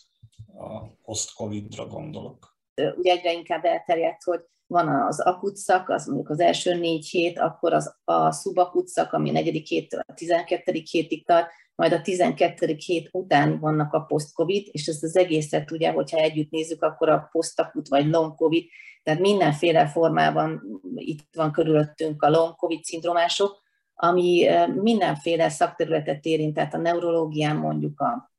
A 0.57 0.87
post-COVID-ra 1.03 1.87
gondolok. 1.87 2.57
Ugye 2.97 3.13
egyre 3.13 3.33
inkább 3.33 3.65
elterjedt, 3.65 4.23
hogy 4.23 4.41
van 4.71 4.89
az 4.89 5.21
akut 5.21 5.57
szak, 5.57 5.89
az 5.89 6.07
mondjuk 6.07 6.31
az 6.31 6.41
első 6.41 6.75
négy 6.75 7.07
hét, 7.07 7.39
akkor 7.39 7.73
az 7.73 7.95
a 8.05 8.33
szubakut 8.33 8.89
szak, 8.89 9.13
ami 9.13 9.29
a 9.29 9.33
negyedik 9.33 9.67
héttől 9.67 10.01
a 10.07 10.15
tizenkettedik 10.15 10.87
hétig 10.87 11.27
tart, 11.27 11.49
majd 11.75 11.93
a 11.93 12.01
12. 12.01 12.77
hét 12.77 13.09
után 13.13 13.61
vannak 13.61 13.93
a 13.93 14.01
post-covid, 14.01 14.69
és 14.71 14.87
ezt 14.87 15.03
az 15.03 15.17
egészet 15.17 15.71
ugye, 15.71 15.91
hogyha 15.91 16.19
együtt 16.19 16.51
nézzük, 16.51 16.83
akkor 16.83 17.09
a 17.09 17.29
post-akut 17.33 17.89
vagy 17.89 18.07
long-covid, 18.07 18.65
tehát 19.03 19.21
mindenféle 19.21 19.87
formában 19.87 20.63
itt 20.95 21.29
van 21.37 21.53
körülöttünk 21.53 22.23
a 22.23 22.31
long-covid 22.31 22.85
szindromások, 22.85 23.63
ami 23.95 24.49
mindenféle 24.75 25.49
szakterületet 25.49 26.25
érint, 26.25 26.55
tehát 26.55 26.75
a 26.75 26.79
neurológián 26.79 27.57
mondjuk 27.57 28.01
a 28.01 28.30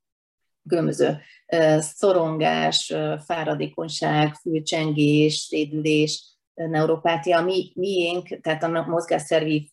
különböző 0.68 1.18
szorongás, 1.80 2.94
fáradékonyság, 3.26 4.34
fülcsengés, 4.34 5.34
szédülés, 5.34 6.32
neuropátia, 6.54 7.42
mi, 7.42 7.72
miénk, 7.76 8.40
tehát 8.42 8.64
a 8.64 8.86
mozgásszervi 8.88 9.72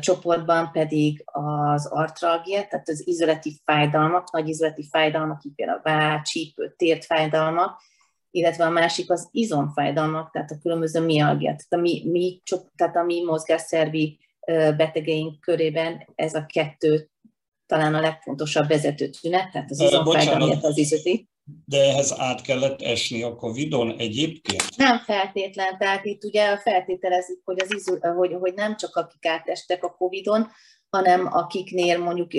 csoportban 0.00 0.70
pedig 0.72 1.22
az 1.24 1.86
artralgia, 1.86 2.66
tehát 2.66 2.88
az 2.88 3.06
izolatív 3.06 3.52
fájdalmak, 3.64 4.32
nagy 4.32 4.48
izolatív 4.48 4.86
fájdalmak, 4.90 5.44
így 5.44 5.54
például 5.54 5.78
a 5.78 5.88
váll, 5.90 6.22
csípő, 6.22 6.74
tért 6.76 7.04
fájdalmak, 7.04 7.80
illetve 8.30 8.64
a 8.64 8.70
másik 8.70 9.10
az 9.10 9.28
izomfájdalmak, 9.30 10.30
tehát 10.30 10.50
a 10.50 10.58
különböző 10.62 11.00
mialgia, 11.00 11.56
tehát 11.56 11.66
a 11.68 11.76
mi, 11.76 12.02
mi, 12.10 12.42
tehát 12.76 12.96
a 12.96 13.02
mi 13.02 13.24
mozgásszervi 13.24 14.18
betegeink 14.76 15.40
körében 15.40 16.06
ez 16.14 16.34
a 16.34 16.46
kettő 16.46 17.10
talán 17.70 17.94
a 17.94 18.00
legfontosabb 18.00 18.68
vezető 18.68 19.08
tünet, 19.08 19.50
tehát 19.50 19.70
az 19.70 19.80
izomfájdalom, 19.80 20.58
az 20.62 20.78
izöti. 20.78 21.28
De 21.64 21.78
ehhez 21.78 22.14
át 22.18 22.40
kellett 22.40 22.80
esni 22.82 23.22
a 23.22 23.34
Covid-on 23.34 23.94
egyébként? 23.98 24.76
Nem 24.76 24.98
feltétlen, 24.98 25.78
tehát 25.78 26.04
itt 26.04 26.24
ugye 26.24 26.58
feltételezik, 26.58 27.40
hogy, 27.44 27.60
az 27.60 27.74
izu, 27.74 27.98
hogy, 28.00 28.36
hogy 28.40 28.54
nem 28.54 28.76
csak 28.76 28.96
akik 28.96 29.26
átestek 29.26 29.84
a 29.84 29.94
Covid-on, 29.98 30.48
hanem 30.90 31.26
akiknél 31.32 31.98
mondjuk 31.98 32.30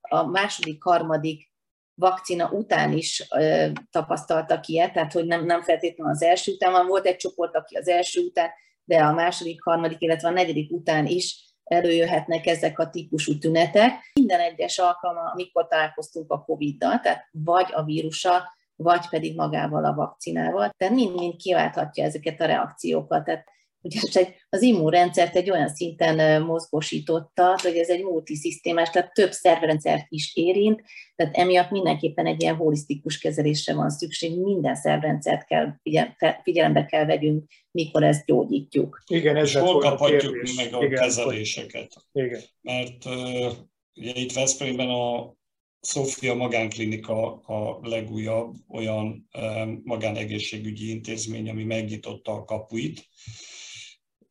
a 0.00 0.26
második, 0.26 0.82
harmadik 0.82 1.52
vakcina 1.94 2.50
után 2.50 2.92
is 2.92 3.26
ö, 3.36 3.66
tapasztaltak 3.90 4.66
ilyet, 4.66 4.92
tehát 4.92 5.12
hogy 5.12 5.26
nem, 5.26 5.44
nem 5.44 5.62
feltétlenül 5.62 6.12
az 6.12 6.22
első 6.22 6.52
után 6.52 6.72
van, 6.72 6.86
volt 6.86 7.06
egy 7.06 7.16
csoport, 7.16 7.56
aki 7.56 7.76
az 7.76 7.88
első 7.88 8.20
után, 8.20 8.50
de 8.84 8.98
a 8.98 9.12
második, 9.12 9.62
harmadik, 9.62 10.00
illetve 10.00 10.28
a 10.28 10.32
negyedik 10.32 10.72
után 10.72 11.06
is 11.06 11.43
előjöhetnek 11.64 12.46
ezek 12.46 12.78
a 12.78 12.90
típusú 12.90 13.38
tünetek. 13.38 13.92
Minden 14.14 14.40
egyes 14.40 14.78
alkalommal, 14.78 15.30
amikor 15.32 15.68
találkoztunk 15.68 16.30
a 16.30 16.44
COVID-dal, 16.44 17.00
tehát 17.00 17.28
vagy 17.30 17.68
a 17.72 17.82
vírusa, 17.82 18.42
vagy 18.76 19.08
pedig 19.08 19.36
magával 19.36 19.84
a 19.84 19.94
vakcinával, 19.94 20.70
tehát 20.76 20.94
mind-mind 20.94 21.36
kiválthatja 21.36 22.04
ezeket 22.04 22.40
a 22.40 22.46
reakciókat. 22.46 23.24
Tehát 23.24 23.44
ugye 23.84 24.00
az 24.48 24.62
immunrendszert 24.62 25.36
egy 25.36 25.50
olyan 25.50 25.68
szinten 25.68 26.42
mozgósította, 26.42 27.58
hogy 27.62 27.76
ez 27.76 27.88
egy 27.88 28.02
multiszisztémás, 28.02 28.90
tehát 28.90 29.12
több 29.12 29.32
szervrendszert 29.32 30.06
is 30.08 30.36
érint, 30.36 30.82
tehát 31.16 31.36
emiatt 31.36 31.70
mindenképpen 31.70 32.26
egy 32.26 32.42
ilyen 32.42 32.54
holisztikus 32.54 33.18
kezelésre 33.18 33.74
van 33.74 33.90
szükség, 33.90 34.40
minden 34.40 34.74
szervrendszert 34.74 35.46
kell 35.46 35.74
figyelembe 36.42 36.84
kell 36.84 37.04
vegyünk, 37.04 37.44
mikor 37.70 38.02
ezt 38.02 38.26
gyógyítjuk. 38.26 39.02
Igen, 39.06 39.36
ez 39.36 39.52
hol 39.52 39.78
kaphatjuk 39.78 40.42
mi 40.42 40.50
meg 40.56 40.74
a 40.74 40.84
Igen, 40.84 41.00
kezeléseket? 41.00 41.92
Igen. 42.12 42.40
Mert 42.60 43.04
ugye 43.94 44.12
itt 44.14 44.32
Veszprémben 44.32 44.88
a 44.88 45.34
Szófia 45.80 46.34
Magánklinika 46.34 47.32
a 47.34 47.78
legújabb 47.82 48.54
olyan 48.68 49.28
magánegészségügyi 49.84 50.90
intézmény, 50.90 51.50
ami 51.50 51.64
megnyitotta 51.64 52.32
a 52.32 52.44
kapuit, 52.44 53.08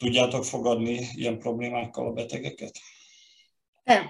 Tudjátok 0.04 0.44
fogadni 0.44 1.00
ilyen 1.14 1.40
problémákkal 1.40 2.08
a 2.08 2.12
betegeket? 2.12 2.72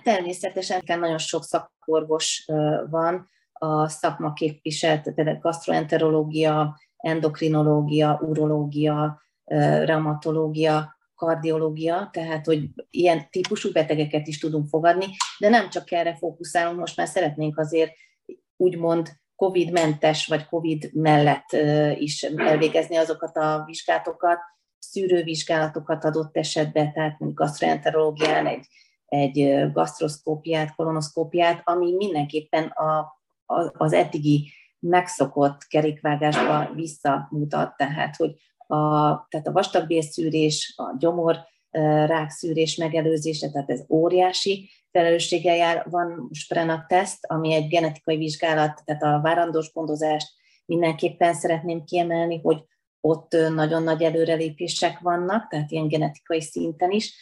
Természetesen 0.04 0.82
nagyon 0.86 1.18
sok 1.18 1.44
szakorvos 1.44 2.46
van, 2.90 3.30
a 3.54 3.88
szakma 3.88 4.34
képviselt, 4.34 5.14
például 5.14 5.40
gastroenterológia, 5.40 6.80
endokrinológia, 6.98 8.20
urológia, 8.22 9.22
reumatológia, 9.86 10.98
kardiológia, 11.16 12.10
tehát 12.12 12.46
hogy 12.46 12.70
ilyen 12.90 13.30
típusú 13.30 13.72
betegeket 13.72 14.28
is 14.28 14.40
tudunk 14.40 14.68
fogadni, 14.68 15.06
de 15.40 15.50
nem 15.50 15.70
csak 15.70 15.92
erre 15.92 16.16
fókuszálunk, 16.16 16.80
most 16.80 16.98
már 16.98 17.08
szeretnénk 17.08 17.60
azért 17.60 17.92
úgymond 18.58 19.10
COVID-mentes 19.36 20.28
vagy 20.28 20.46
COVID 20.46 20.90
mellett 20.94 21.52
is 21.96 22.24
elvégezni 22.24 22.96
azokat 22.96 23.38
a 23.38 23.64
vizsgálatokat, 23.66 24.40
szűrővizsgálatokat 24.92 26.04
adott 26.04 26.38
esetben, 26.38 26.94
tehát 26.94 27.20
mondjuk 27.20 27.40
gastroenterológián 27.40 28.48
egy, 28.48 28.68
egy 29.06 29.72
gasztroszkópiát, 29.72 30.76
kolonoszkópiát, 30.76 31.62
ami 31.64 31.96
mindenképpen 31.96 32.64
a, 32.64 33.00
a, 33.46 33.72
az 33.78 33.94
eddigi 33.94 34.52
megszokott 34.80 35.68
kerékvágásba 35.68 36.74
visszamutat, 36.74 37.78
tehát 37.78 38.16
hogy 38.16 38.32
a, 38.58 38.78
tehát 39.30 39.48
a 39.48 39.52
vastagbélszűrés, 39.52 40.74
a 40.78 40.96
gyomor 40.98 41.38
rákszűrés 42.06 42.76
megelőzése, 42.76 43.52
tehát 43.52 43.70
ez 43.70 43.84
óriási 43.90 44.70
felelősséggel 44.92 45.56
jár. 45.56 45.86
Van 45.90 46.26
most 46.28 46.48
Prena 46.48 46.86
teszt, 46.88 47.26
ami 47.26 47.54
egy 47.54 47.68
genetikai 47.68 48.18
vizsgálat, 48.18 48.82
tehát 48.86 49.04
a 49.04 49.22
várandós 49.22 49.72
gondozást 49.74 50.28
mindenképpen 50.66 51.34
szeretném 51.34 51.84
kiemelni, 51.84 52.40
hogy 52.40 52.64
ott 53.06 53.32
nagyon 53.32 53.84
nagy 53.84 54.02
előrelépések 54.02 55.00
vannak, 55.00 55.48
tehát 55.48 55.72
ilyen 55.72 55.88
genetikai 55.88 56.42
szinten 56.42 56.92
is. 56.92 57.16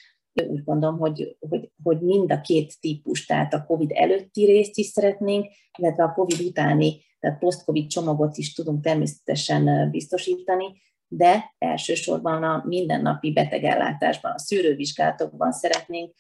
Úgy 0.47 0.63
gondolom, 0.63 0.99
hogy, 0.99 1.37
hogy, 1.49 1.71
hogy 1.83 2.01
mind 2.01 2.31
a 2.31 2.41
két 2.41 2.79
típus, 2.79 3.25
tehát 3.25 3.53
a 3.53 3.65
COVID 3.65 3.91
előtti 3.93 4.45
részt 4.45 4.77
is 4.77 4.85
szeretnénk, 4.85 5.51
illetve 5.77 6.03
a 6.03 6.13
COVID 6.13 6.39
utáni, 6.39 7.01
tehát 7.19 7.39
post-COVID 7.39 7.87
csomagot 7.87 8.37
is 8.37 8.53
tudunk 8.53 8.83
természetesen 8.83 9.89
biztosítani, 9.91 10.81
de 11.07 11.53
elsősorban 11.57 12.43
a 12.43 12.63
mindennapi 12.67 13.31
betegellátásban, 13.31 14.31
a 14.31 14.39
szűrővizsgálatokban 14.39 15.51
szeretnénk 15.51 16.13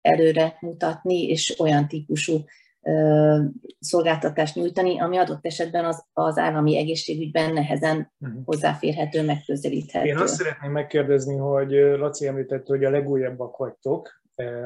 előre 0.00 0.56
mutatni, 0.60 1.22
és 1.22 1.58
olyan 1.58 1.88
típusú 1.88 2.44
szolgáltatást 3.78 4.54
nyújtani, 4.54 5.00
ami 5.00 5.16
adott 5.16 5.46
esetben 5.46 5.84
az, 5.84 6.04
az 6.12 6.38
állami 6.38 6.76
egészségügyben 6.76 7.52
nehezen 7.52 8.12
uh-huh. 8.20 8.44
hozzáférhető, 8.44 9.24
megközelíthető. 9.24 10.06
Én 10.06 10.16
azt 10.16 10.34
szeretném 10.34 10.70
megkérdezni, 10.70 11.36
hogy 11.36 11.70
Laci 11.70 12.26
említette, 12.26 12.72
hogy 12.72 12.84
a 12.84 12.90
legújabbak 12.90 13.56
vagytok 13.56 14.22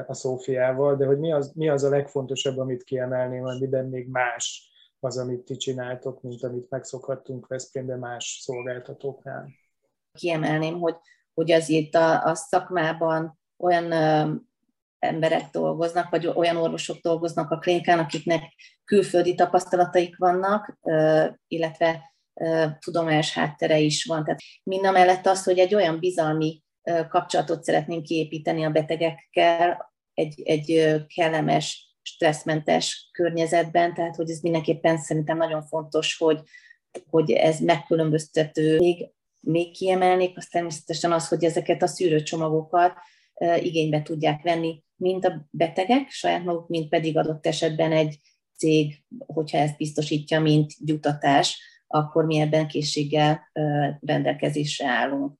a 0.07 0.13
Szófiával, 0.13 0.95
de 0.95 1.05
hogy 1.05 1.19
mi 1.19 1.31
az, 1.31 1.51
mi 1.55 1.69
az 1.69 1.83
a 1.83 1.89
legfontosabb, 1.89 2.57
amit 2.57 2.83
kiemelném, 2.83 3.41
vagy 3.41 3.59
miben 3.59 3.85
még 3.85 4.07
más 4.07 4.71
az, 4.99 5.17
amit 5.17 5.41
ti 5.41 5.55
csináltok, 5.55 6.21
mint 6.21 6.43
amit 6.43 6.69
megszokhattunk 6.69 7.47
Veszprémben 7.47 7.99
más 7.99 8.39
szolgáltatóknál? 8.41 9.47
Kiemelném, 10.11 10.79
hogy, 10.79 10.95
hogy 11.33 11.51
azért 11.51 11.95
a, 11.95 12.23
a 12.23 12.35
szakmában 12.35 13.39
olyan 13.57 13.91
emberek 14.99 15.49
dolgoznak, 15.51 16.09
vagy 16.09 16.27
olyan 16.27 16.57
orvosok 16.57 16.97
dolgoznak 16.97 17.51
a 17.51 17.57
klinikán, 17.57 17.99
akiknek 17.99 18.43
külföldi 18.85 19.35
tapasztalataik 19.35 20.17
vannak, 20.17 20.77
illetve 21.47 22.13
tudományos 22.79 23.33
háttere 23.33 23.77
is 23.79 24.05
van. 24.05 24.23
Tehát 24.23 24.41
mind 24.63 24.81
mellett 24.81 25.25
az, 25.25 25.43
hogy 25.43 25.59
egy 25.59 25.75
olyan 25.75 25.99
bizalmi 25.99 26.63
kapcsolatot 27.09 27.63
szeretnénk 27.63 28.03
kiépíteni 28.03 28.63
a 28.63 28.69
betegekkel, 28.69 29.93
egy, 30.13 30.41
egy 30.45 30.95
kellemes, 31.15 31.87
stresszmentes 32.01 33.09
környezetben, 33.11 33.93
tehát 33.93 34.15
hogy 34.15 34.29
ez 34.29 34.39
mindenképpen 34.39 34.97
szerintem 34.97 35.37
nagyon 35.37 35.63
fontos, 35.63 36.17
hogy, 36.17 36.39
hogy 37.09 37.31
ez 37.31 37.59
megkülönböztető. 37.59 38.77
Még, 38.77 39.09
még 39.39 39.73
kiemelnék, 39.73 40.37
az 40.37 40.45
természetesen 40.45 41.11
az, 41.11 41.27
hogy 41.27 41.43
ezeket 41.43 41.81
a 41.81 41.87
szűrőcsomagokat 41.87 42.93
igénybe 43.61 44.01
tudják 44.01 44.41
venni 44.41 44.83
mint 44.99 45.25
a 45.25 45.47
betegek 45.51 46.09
saját 46.09 46.43
maguk, 46.43 46.67
mint 46.67 46.89
pedig 46.89 47.17
adott 47.17 47.45
esetben 47.45 47.91
egy 47.91 48.19
cég, 48.57 49.03
hogyha 49.17 49.57
ezt 49.57 49.77
biztosítja, 49.77 50.39
mint 50.39 50.73
gyutatás, 50.85 51.59
akkor 51.87 52.25
mi 52.25 52.39
ebben 52.39 52.67
készséggel 52.67 53.51
rendelkezésre 53.99 54.87
állunk. 54.87 55.37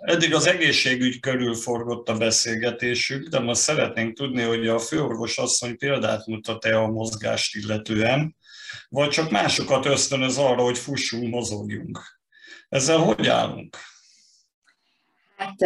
Eddig 0.00 0.34
az 0.34 0.46
egészségügy 0.46 1.20
körül 1.20 1.54
forgott 1.54 2.08
a 2.08 2.16
beszélgetésük, 2.16 3.28
de 3.28 3.38
most 3.38 3.60
szeretnénk 3.60 4.16
tudni, 4.16 4.42
hogy 4.42 4.68
a 4.68 4.78
főorvos 4.78 5.38
asszony 5.38 5.76
példát 5.76 6.26
mutat-e 6.26 6.78
a 6.78 6.90
mozgást 6.90 7.54
illetően, 7.54 8.36
vagy 8.88 9.08
csak 9.08 9.30
másokat 9.30 9.86
ösztönöz 9.86 10.38
arra, 10.38 10.62
hogy 10.62 10.78
fussunk, 10.78 11.30
mozogjunk. 11.30 12.00
Ezzel 12.68 12.98
hogy 12.98 13.26
állunk? 13.26 13.76
Hát 15.40 15.60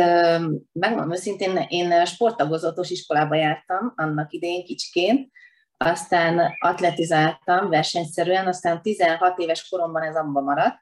megmondom 0.72 1.12
őszintén, 1.12 1.56
én 1.68 2.04
sporttagozatos 2.04 2.90
iskolába 2.90 3.34
jártam 3.34 3.92
annak 3.96 4.32
idején 4.32 4.64
kicsiként, 4.64 5.30
aztán 5.76 6.54
atletizáltam 6.58 7.68
versenyszerűen, 7.68 8.46
aztán 8.46 8.82
16 8.82 9.38
éves 9.38 9.68
koromban 9.68 10.02
ez 10.02 10.16
abba 10.16 10.40
maradt, 10.40 10.76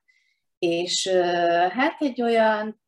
és 0.59 1.09
hát 1.71 1.97
egy 2.01 2.23
olyan 2.23 2.81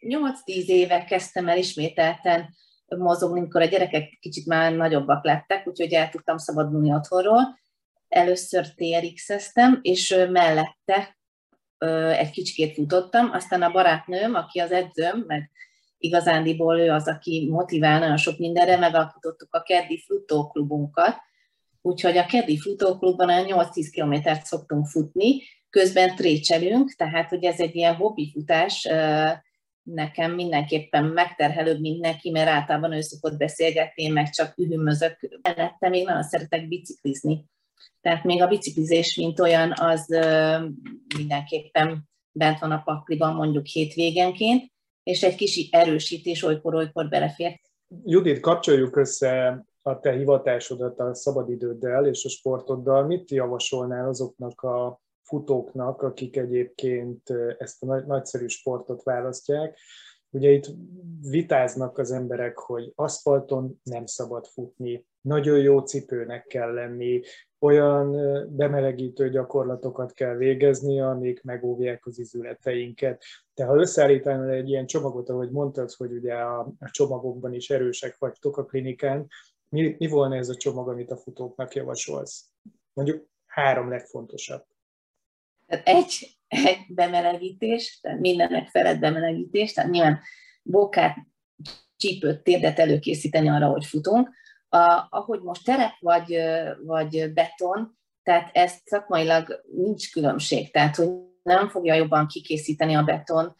8-10 0.00 0.64
éve 0.66 1.04
kezdtem 1.04 1.48
el 1.48 1.58
ismételten 1.58 2.54
mozogni, 2.86 3.38
amikor 3.38 3.62
a 3.62 3.64
gyerekek 3.64 4.18
kicsit 4.20 4.46
már 4.46 4.72
nagyobbak 4.72 5.24
lettek, 5.24 5.66
úgyhogy 5.66 5.92
el 5.92 6.08
tudtam 6.08 6.36
szabadulni 6.36 6.92
otthonról. 6.92 7.58
Először 8.08 8.66
TRX-eztem, 8.74 9.78
és 9.82 10.26
mellette 10.30 11.17
egy 12.18 12.30
kicsikét 12.30 12.74
futottam, 12.74 13.30
aztán 13.32 13.62
a 13.62 13.70
barátnőm, 13.70 14.34
aki 14.34 14.58
az 14.58 14.70
edzőm, 14.70 15.24
meg 15.26 15.50
igazándiból 15.98 16.78
ő 16.78 16.90
az, 16.90 17.08
aki 17.08 17.48
motivál 17.50 17.98
nagyon 17.98 18.16
sok 18.16 18.38
mindenre, 18.38 18.76
megalkotottuk 18.76 19.54
a 19.54 19.62
keddi 19.62 20.04
futóklubunkat, 20.06 21.16
úgyhogy 21.82 22.16
a 22.16 22.26
keddi 22.26 22.58
futóklubban 22.58 23.28
a 23.28 23.42
8-10 23.42 23.88
kilométert 23.90 24.44
szoktunk 24.44 24.86
futni, 24.86 25.42
közben 25.70 26.16
trécselünk, 26.16 26.94
tehát 26.94 27.28
hogy 27.28 27.44
ez 27.44 27.60
egy 27.60 27.74
ilyen 27.74 27.94
hobbi 27.94 28.30
futás, 28.32 28.88
nekem 29.82 30.34
mindenképpen 30.34 31.04
megterhelőbb, 31.04 31.80
mint 31.80 32.00
neki, 32.00 32.30
mert 32.30 32.48
általában 32.48 32.92
ő 32.92 33.00
szokott 33.00 33.36
beszélgetni, 33.36 34.02
én 34.02 34.12
meg 34.12 34.30
csak 34.30 34.58
ühümözök. 34.58 35.38
Mellette 35.42 35.88
még 35.88 36.04
nagyon 36.04 36.22
szeretek 36.22 36.68
biciklizni. 36.68 37.44
Tehát 38.00 38.24
még 38.24 38.42
a 38.42 38.46
biciklizés, 38.46 39.16
mint 39.16 39.40
olyan, 39.40 39.72
az 39.76 40.06
mindenképpen 41.16 42.08
bent 42.32 42.58
van 42.58 42.70
a 42.70 42.82
pakliban 42.84 43.34
mondjuk 43.34 43.66
hétvégenként, 43.66 44.72
és 45.02 45.22
egy 45.22 45.34
kis 45.34 45.68
erősítés 45.70 46.42
olykor-olykor 46.42 47.08
belefér. 47.08 47.60
Judit, 48.04 48.40
kapcsoljuk 48.40 48.96
össze 48.96 49.64
a 49.82 50.00
te 50.00 50.12
hivatásodat 50.12 50.98
a 50.98 51.14
szabadidőddel 51.14 52.06
és 52.06 52.24
a 52.24 52.28
sportoddal. 52.28 53.06
Mit 53.06 53.30
javasolnál 53.30 54.08
azoknak 54.08 54.60
a 54.60 55.00
futóknak, 55.22 56.02
akik 56.02 56.36
egyébként 56.36 57.22
ezt 57.58 57.82
a 57.82 58.04
nagyszerű 58.06 58.46
sportot 58.46 59.02
választják. 59.02 59.78
Ugye 60.30 60.50
itt 60.50 60.66
vitáznak 61.20 61.98
az 61.98 62.12
emberek, 62.12 62.58
hogy 62.58 62.92
aszfalton 62.94 63.80
nem 63.82 64.06
szabad 64.06 64.46
futni, 64.46 65.06
nagyon 65.20 65.58
jó 65.58 65.80
cipőnek 65.80 66.46
kell 66.46 66.72
lenni, 66.72 67.20
olyan 67.60 68.16
bemelegítő 68.56 69.30
gyakorlatokat 69.30 70.12
kell 70.12 70.36
végezni, 70.36 71.00
amik 71.00 71.42
megóvják 71.42 72.06
az 72.06 72.18
izületeinket. 72.18 73.22
De 73.54 73.64
ha 73.64 73.76
összeállítanál 73.76 74.50
egy 74.50 74.68
ilyen 74.68 74.86
csomagot, 74.86 75.28
ahogy 75.28 75.50
mondtad, 75.50 75.92
hogy 75.92 76.12
ugye 76.12 76.34
a, 76.34 76.72
csomagokban 76.90 77.54
is 77.54 77.70
erősek 77.70 78.16
vagytok 78.18 78.56
a 78.56 78.64
klinikán, 78.64 79.26
mi, 79.68 79.94
mi 79.98 80.06
volna 80.06 80.36
ez 80.36 80.48
a 80.48 80.56
csomag, 80.56 80.88
amit 80.88 81.10
a 81.10 81.16
futóknak 81.16 81.74
javasolsz? 81.74 82.44
Mondjuk 82.92 83.26
három 83.46 83.88
legfontosabb. 83.88 84.64
Tehát 85.66 85.86
egy, 85.86 86.38
egy 86.46 86.78
bemelegítés, 86.88 87.98
tehát 88.02 88.20
mindennek 88.20 88.68
felett 88.68 88.98
bemelegítés, 88.98 89.72
tehát 89.72 89.90
nyilván 89.90 90.20
bokát, 90.62 91.16
csípőt, 91.96 92.42
térdet 92.42 92.78
előkészíteni 92.78 93.48
arra, 93.48 93.66
hogy 93.66 93.84
futunk. 93.84 94.30
A, 94.68 95.06
ahogy 95.10 95.40
most 95.40 95.64
terep 95.64 95.92
vagy, 96.00 96.40
vagy 96.84 97.32
beton, 97.32 97.98
tehát 98.22 98.50
ezt 98.52 98.86
szakmailag 98.86 99.64
nincs 99.76 100.12
különbség, 100.12 100.70
tehát 100.70 100.96
hogy 100.96 101.08
nem 101.42 101.68
fogja 101.68 101.94
jobban 101.94 102.26
kikészíteni 102.26 102.94
a 102.94 103.02
beton, 103.02 103.56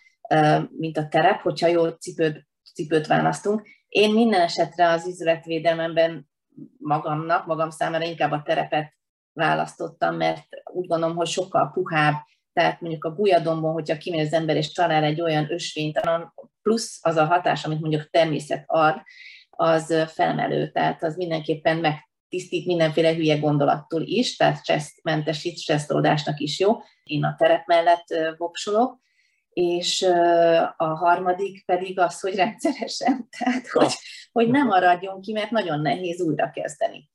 mint 0.71 0.97
a 0.97 1.09
terep, 1.09 1.41
hogyha 1.41 1.67
jó 1.67 1.89
cipőt, 1.89 2.47
cipőt 2.75 3.07
választunk. 3.07 3.67
Én 3.89 4.13
minden 4.13 4.41
esetre 4.41 4.89
az 4.89 5.07
izületvédelmemben 5.07 6.29
magamnak, 6.79 7.47
magam 7.47 7.71
számára 7.71 8.05
inkább 8.05 8.33
a 8.33 8.43
terepet 8.45 8.93
választottam, 9.33 10.17
mert 10.17 10.47
úgy 10.73 10.87
gondolom, 10.87 11.17
hogy 11.17 11.27
sokkal 11.27 11.71
puhább, 11.73 12.15
tehát 12.53 12.81
mondjuk 12.81 13.05
a 13.05 13.15
gujadombon, 13.15 13.73
hogyha 13.73 13.97
kimegy 13.97 14.27
az 14.27 14.33
ember 14.33 14.57
és 14.57 14.73
talál 14.73 15.05
egy 15.05 15.21
olyan 15.21 15.53
ösvényt, 15.53 16.01
plusz 16.63 16.99
az 17.03 17.17
a 17.17 17.25
hatás, 17.25 17.65
amit 17.65 17.81
mondjuk 17.81 18.11
természet 18.11 18.65
ad, 18.67 19.03
az 19.61 19.95
felmelő, 20.07 20.71
tehát 20.71 21.03
az 21.03 21.17
mindenképpen 21.17 21.77
megtisztít 21.77 22.67
mindenféle 22.67 23.15
hülye 23.15 23.39
gondolattól 23.39 24.03
is, 24.03 24.37
tehát 24.37 24.59
stresszmentesít, 24.59 25.59
stresszoldásnak 25.59 26.41
is 26.41 26.59
jó. 26.59 26.77
Én 27.03 27.25
a 27.25 27.35
terep 27.39 27.67
mellett 27.67 28.37
voksolok, 28.37 29.01
és 29.53 30.03
a 30.77 30.85
harmadik 30.85 31.65
pedig 31.65 31.99
az, 31.99 32.21
hogy 32.21 32.35
rendszeresen, 32.35 33.29
tehát 33.39 33.69
hogy, 33.69 33.93
hogy 34.33 34.49
nem 34.49 34.67
maradjon 34.67 35.21
ki, 35.21 35.33
mert 35.33 35.51
nagyon 35.51 35.81
nehéz 35.81 36.21
újra 36.21 36.51
kezdeni. 36.51 37.11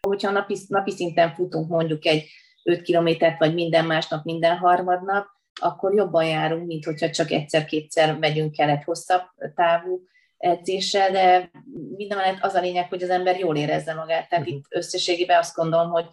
Hogyha 0.00 0.30
napi, 0.30 0.56
napi 0.68 0.90
szinten 0.90 1.34
futunk 1.34 1.68
mondjuk 1.68 2.06
egy 2.06 2.26
5 2.62 2.82
kilométert, 2.82 3.38
vagy 3.38 3.54
minden 3.54 3.84
másnap, 3.84 4.24
minden 4.24 4.56
harmadnap, 4.56 5.26
akkor 5.60 5.94
jobban 5.94 6.24
járunk, 6.24 6.66
mint 6.66 6.84
hogyha 6.84 7.10
csak 7.10 7.30
egyszer-kétszer 7.30 8.18
megyünk 8.18 8.58
el 8.58 8.68
egy 8.68 8.84
hosszabb 8.84 9.22
távú 9.54 10.08
edzéssel, 10.40 11.10
de 11.10 11.50
minden 11.96 12.18
mellett 12.18 12.42
az 12.42 12.54
a 12.54 12.60
lényeg, 12.60 12.88
hogy 12.88 13.02
az 13.02 13.10
ember 13.10 13.38
jól 13.38 13.56
érezze 13.56 13.94
magát. 13.94 14.28
Tehát 14.28 14.44
uh-huh. 14.44 14.58
itt 14.58 14.66
összességében 14.68 15.38
azt 15.38 15.54
gondolom, 15.54 15.90
hogy 15.90 16.06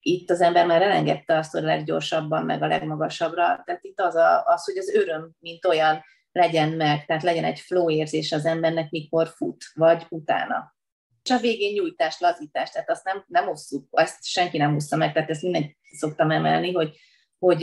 itt 0.00 0.30
az 0.30 0.40
ember 0.40 0.66
már 0.66 0.82
elengedte 0.82 1.36
azt, 1.36 1.52
hogy 1.52 1.62
a 1.62 1.66
leggyorsabban, 1.66 2.44
meg 2.44 2.62
a 2.62 2.66
legmagasabbra. 2.66 3.62
Tehát 3.64 3.80
itt 3.84 4.00
az, 4.00 4.14
a, 4.14 4.44
az, 4.44 4.64
hogy 4.64 4.76
az 4.76 4.94
öröm, 4.94 5.30
mint 5.38 5.64
olyan 5.64 6.04
legyen 6.32 6.68
meg, 6.68 7.04
tehát 7.04 7.22
legyen 7.22 7.44
egy 7.44 7.60
flow 7.60 7.90
érzés 7.90 8.32
az 8.32 8.44
embernek, 8.44 8.90
mikor 8.90 9.28
fut, 9.28 9.64
vagy 9.74 10.06
utána 10.08 10.78
és 11.24 11.30
a 11.30 11.38
végén 11.38 11.72
nyújtás, 11.72 12.20
lazítás, 12.20 12.70
tehát 12.70 12.90
azt 12.90 13.04
nem, 13.04 13.24
nem 13.26 13.48
osszuk, 13.48 13.88
ezt 13.90 14.24
senki 14.24 14.56
nem 14.58 14.74
ossza 14.74 14.96
meg, 14.96 15.12
tehát 15.12 15.30
ezt 15.30 15.42
mindenki 15.42 15.76
szoktam 15.96 16.30
emelni, 16.30 16.72
hogy, 16.72 16.96
hogy 17.38 17.58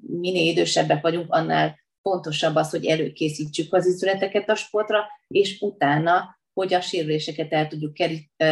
minél 0.00 0.50
idősebbek 0.50 1.02
vagyunk, 1.02 1.32
annál 1.32 1.78
fontosabb 2.02 2.54
az, 2.54 2.70
hogy 2.70 2.86
előkészítsük 2.86 3.74
az 3.74 3.86
izületeket 3.86 4.50
a 4.50 4.54
sportra, 4.54 5.06
és 5.28 5.60
utána, 5.60 6.38
hogy 6.52 6.74
a 6.74 6.80
sérüléseket 6.80 7.52
el 7.52 7.68
tudjuk 7.68 7.92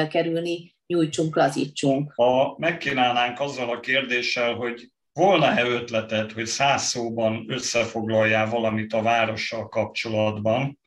kerülni, 0.08 0.74
nyújtsunk, 0.86 1.36
lazítsunk. 1.36 2.12
Ha 2.14 2.54
megkínálnánk 2.58 3.40
azzal 3.40 3.70
a 3.70 3.80
kérdéssel, 3.80 4.54
hogy 4.54 4.90
volna-e 5.12 5.66
ötleted, 5.66 6.32
hogy 6.32 6.46
száz 6.46 6.82
szóban 6.82 7.44
összefoglaljál 7.48 8.50
valamit 8.50 8.92
a 8.92 9.02
várossal 9.02 9.68
kapcsolatban, 9.68 10.78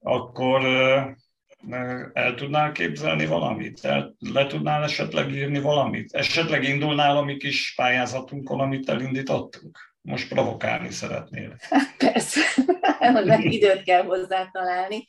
akkor 0.00 0.64
el 2.12 2.34
tudnál 2.34 2.72
képzelni 2.72 3.26
valamit? 3.26 3.84
El, 3.84 4.14
le 4.18 4.46
tudnál 4.46 4.82
esetleg 4.82 5.30
írni 5.30 5.60
valamit? 5.60 6.12
Esetleg 6.12 6.64
indulnál 6.64 7.16
a 7.16 7.22
mi 7.22 7.36
kis 7.36 7.72
pályázatunkon, 7.76 8.60
amit 8.60 8.88
elindítottunk? 8.88 9.91
Most 10.02 10.28
provokálni 10.28 10.90
szeretnél. 10.90 11.56
Persze, 11.98 12.40
meg 12.98 13.44
időt 13.52 13.82
kell 13.82 14.02
hozzá 14.02 14.48
találni. 14.52 15.04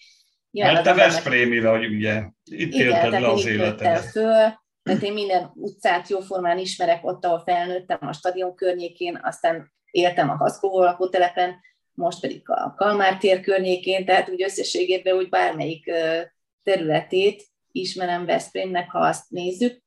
Nyilván 0.52 0.74
Mert 0.74 0.86
te 0.86 0.94
Veszprémi 0.94 1.60
vagy, 1.60 1.86
ugye? 1.86 2.24
Itt 2.44 2.74
Igen, 2.74 2.88
élted 2.88 3.22
le 3.22 3.28
az 3.28 3.46
életedet. 3.46 4.06
Föl, 4.06 4.62
tehát 4.84 5.02
én 5.02 5.14
minden 5.14 5.52
utcát 5.54 6.10
jóformán 6.10 6.58
ismerek 6.58 7.06
ott, 7.06 7.26
ahol 7.26 7.42
felnőttem, 7.46 7.98
a 8.02 8.14
stadion 8.14 8.56
környékén, 8.56 9.20
aztán 9.24 9.74
éltem 9.92 10.30
a 10.30 10.36
Haszkóvó 10.36 10.84
lakótelepen, 10.84 11.60
most 11.94 12.20
pedig 12.20 12.50
a 12.50 12.74
Kalmár 12.78 13.18
tér 13.18 13.42
környékén, 13.42 14.06
tehát 14.06 14.30
úgy 14.30 14.44
összességében 14.44 15.16
úgy 15.16 15.30
bármelyik 15.30 15.92
területét 16.64 17.44
ismerem 17.72 18.26
Veszprémnek, 18.26 18.92
ha 18.92 19.00
azt 19.00 19.30
nézzük. 19.30 19.83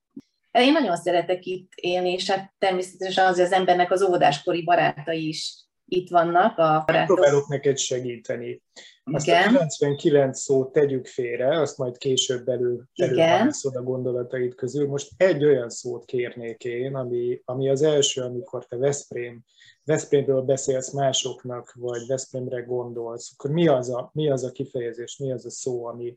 Én 0.58 0.72
nagyon 0.72 0.96
szeretek 0.96 1.44
itt 1.44 1.72
élni, 1.74 2.12
és 2.12 2.30
hát 2.30 2.54
természetesen 2.58 3.26
az, 3.26 3.38
az 3.38 3.52
embernek 3.52 3.90
az 3.90 4.02
óvodáskori 4.02 4.62
barátai 4.62 5.28
is 5.28 5.66
itt 5.88 6.10
vannak. 6.10 6.58
A 6.58 6.82
barátok. 6.86 7.14
Próbálok 7.14 7.48
neked 7.48 7.76
segíteni. 7.76 8.62
Azt 9.04 9.26
Igen. 9.26 9.54
a 9.54 9.66
99 9.66 10.40
szót 10.40 10.72
tegyük 10.72 11.06
félre, 11.06 11.60
azt 11.60 11.78
majd 11.78 11.98
később 11.98 12.44
belül, 12.44 12.88
belül 12.96 13.50
a 13.62 13.82
gondolataid 13.82 14.54
közül. 14.54 14.88
Most 14.88 15.10
egy 15.16 15.44
olyan 15.44 15.70
szót 15.70 16.04
kérnék 16.04 16.64
én, 16.64 16.94
ami, 16.94 17.40
ami 17.44 17.68
az 17.68 17.82
első, 17.82 18.22
amikor 18.22 18.66
te 18.66 18.76
Veszprém, 18.76 19.44
Veszprémről 19.84 20.42
beszélsz 20.42 20.92
másoknak, 20.92 21.72
vagy 21.74 22.06
Veszprémre 22.06 22.60
gondolsz, 22.60 23.32
akkor 23.36 23.50
mi 23.50 23.68
az 23.68 23.90
a, 23.90 24.10
mi 24.12 24.30
az 24.30 24.44
a 24.44 24.52
kifejezés, 24.52 25.16
mi 25.16 25.32
az 25.32 25.46
a 25.46 25.50
szó, 25.50 25.86
ami, 25.86 26.16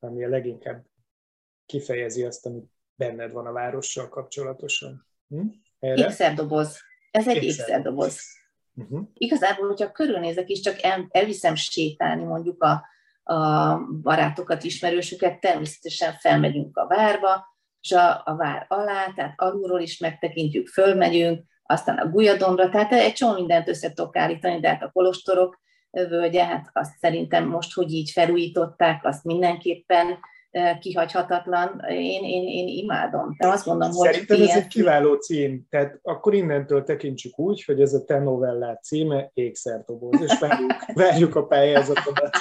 ami 0.00 0.24
a 0.24 0.28
leginkább 0.28 0.84
kifejezi 1.66 2.24
azt, 2.24 2.46
ami 2.46 2.62
benned 2.98 3.32
van 3.32 3.46
a 3.46 3.52
várossal 3.52 4.08
kapcsolatosan. 4.08 5.06
Hm? 5.28 5.46
Ékszerdoboz. 5.78 6.80
Ez 7.10 7.28
egy 7.28 7.42
ékszerdoboz. 7.42 8.20
Uh-huh. 8.74 9.00
Igazából, 9.14 9.66
hogyha 9.66 9.92
körülnézek 9.92 10.48
és 10.48 10.60
csak 10.60 10.82
el, 10.82 11.06
elviszem 11.10 11.54
sétálni 11.54 12.24
mondjuk 12.24 12.62
a, 12.62 12.84
a 13.34 13.76
barátokat, 14.02 14.64
ismerősöket, 14.64 15.40
természetesen 15.40 16.12
felmegyünk 16.12 16.76
a 16.76 16.86
várba, 16.86 17.56
és 17.80 17.92
a, 17.92 18.22
a 18.24 18.36
vár 18.36 18.64
alá, 18.68 19.12
tehát 19.14 19.40
alulról 19.40 19.80
is 19.80 19.98
megtekintjük, 19.98 20.68
fölmegyünk, 20.68 21.44
aztán 21.62 21.98
a 21.98 22.08
Gujadomra, 22.08 22.68
tehát 22.68 22.92
egy 22.92 23.12
csomó 23.12 23.34
mindent 23.34 23.68
össze 23.68 23.92
tudok 23.92 24.16
állítani, 24.16 24.60
de 24.60 24.68
hát 24.68 24.82
a 24.82 24.90
kolostorok 24.92 25.60
völgye, 25.90 26.44
hát 26.44 26.70
azt 26.72 26.98
szerintem 26.98 27.48
most, 27.48 27.74
hogy 27.74 27.92
így 27.92 28.10
felújították, 28.10 29.04
azt 29.04 29.24
mindenképpen 29.24 30.18
kihagyhatatlan. 30.80 31.80
Én, 31.88 32.24
én, 32.24 32.48
én 32.48 32.68
imádom. 32.68 33.34
De 33.38 33.48
azt 33.48 33.66
mondom, 33.66 33.90
hogy 33.90 34.12
Szerintem 34.12 34.42
ez 34.42 34.56
egy 34.56 34.66
kiváló 34.66 35.14
cím. 35.14 35.66
Tehát 35.70 35.98
akkor 36.02 36.34
innentől 36.34 36.82
tekintsük 36.82 37.38
úgy, 37.38 37.64
hogy 37.64 37.80
ez 37.80 37.94
a 37.94 38.04
te 38.04 38.18
novellát 38.18 38.84
címe 38.84 39.30
Ékszerdoboz, 39.34 40.20
és 40.22 40.38
várjuk, 40.38 40.72
várjuk 41.02 41.36
a 41.36 41.46
pályázatodat. 41.46 42.36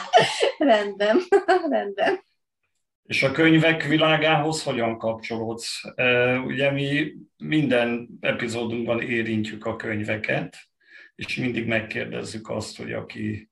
rendben, 0.57 1.17
rendben. 1.69 2.25
És 3.03 3.23
a 3.23 3.31
könyvek 3.31 3.83
világához 3.83 4.63
hogyan 4.63 4.97
kapcsolódsz? 4.97 5.81
Ugye 6.45 6.71
mi 6.71 7.13
minden 7.37 8.07
epizódunkban 8.19 9.01
érintjük 9.01 9.65
a 9.65 9.75
könyveket, 9.75 10.57
és 11.15 11.35
mindig 11.35 11.67
megkérdezzük 11.67 12.49
azt, 12.49 12.77
hogy 12.77 12.93
aki 12.93 13.49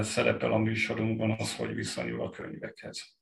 szerepel 0.00 0.52
a 0.52 0.58
műsorunkban, 0.58 1.34
az 1.38 1.56
hogy 1.56 1.74
viszonyul 1.74 2.20
a 2.20 2.30
könyvekhez. 2.30 3.13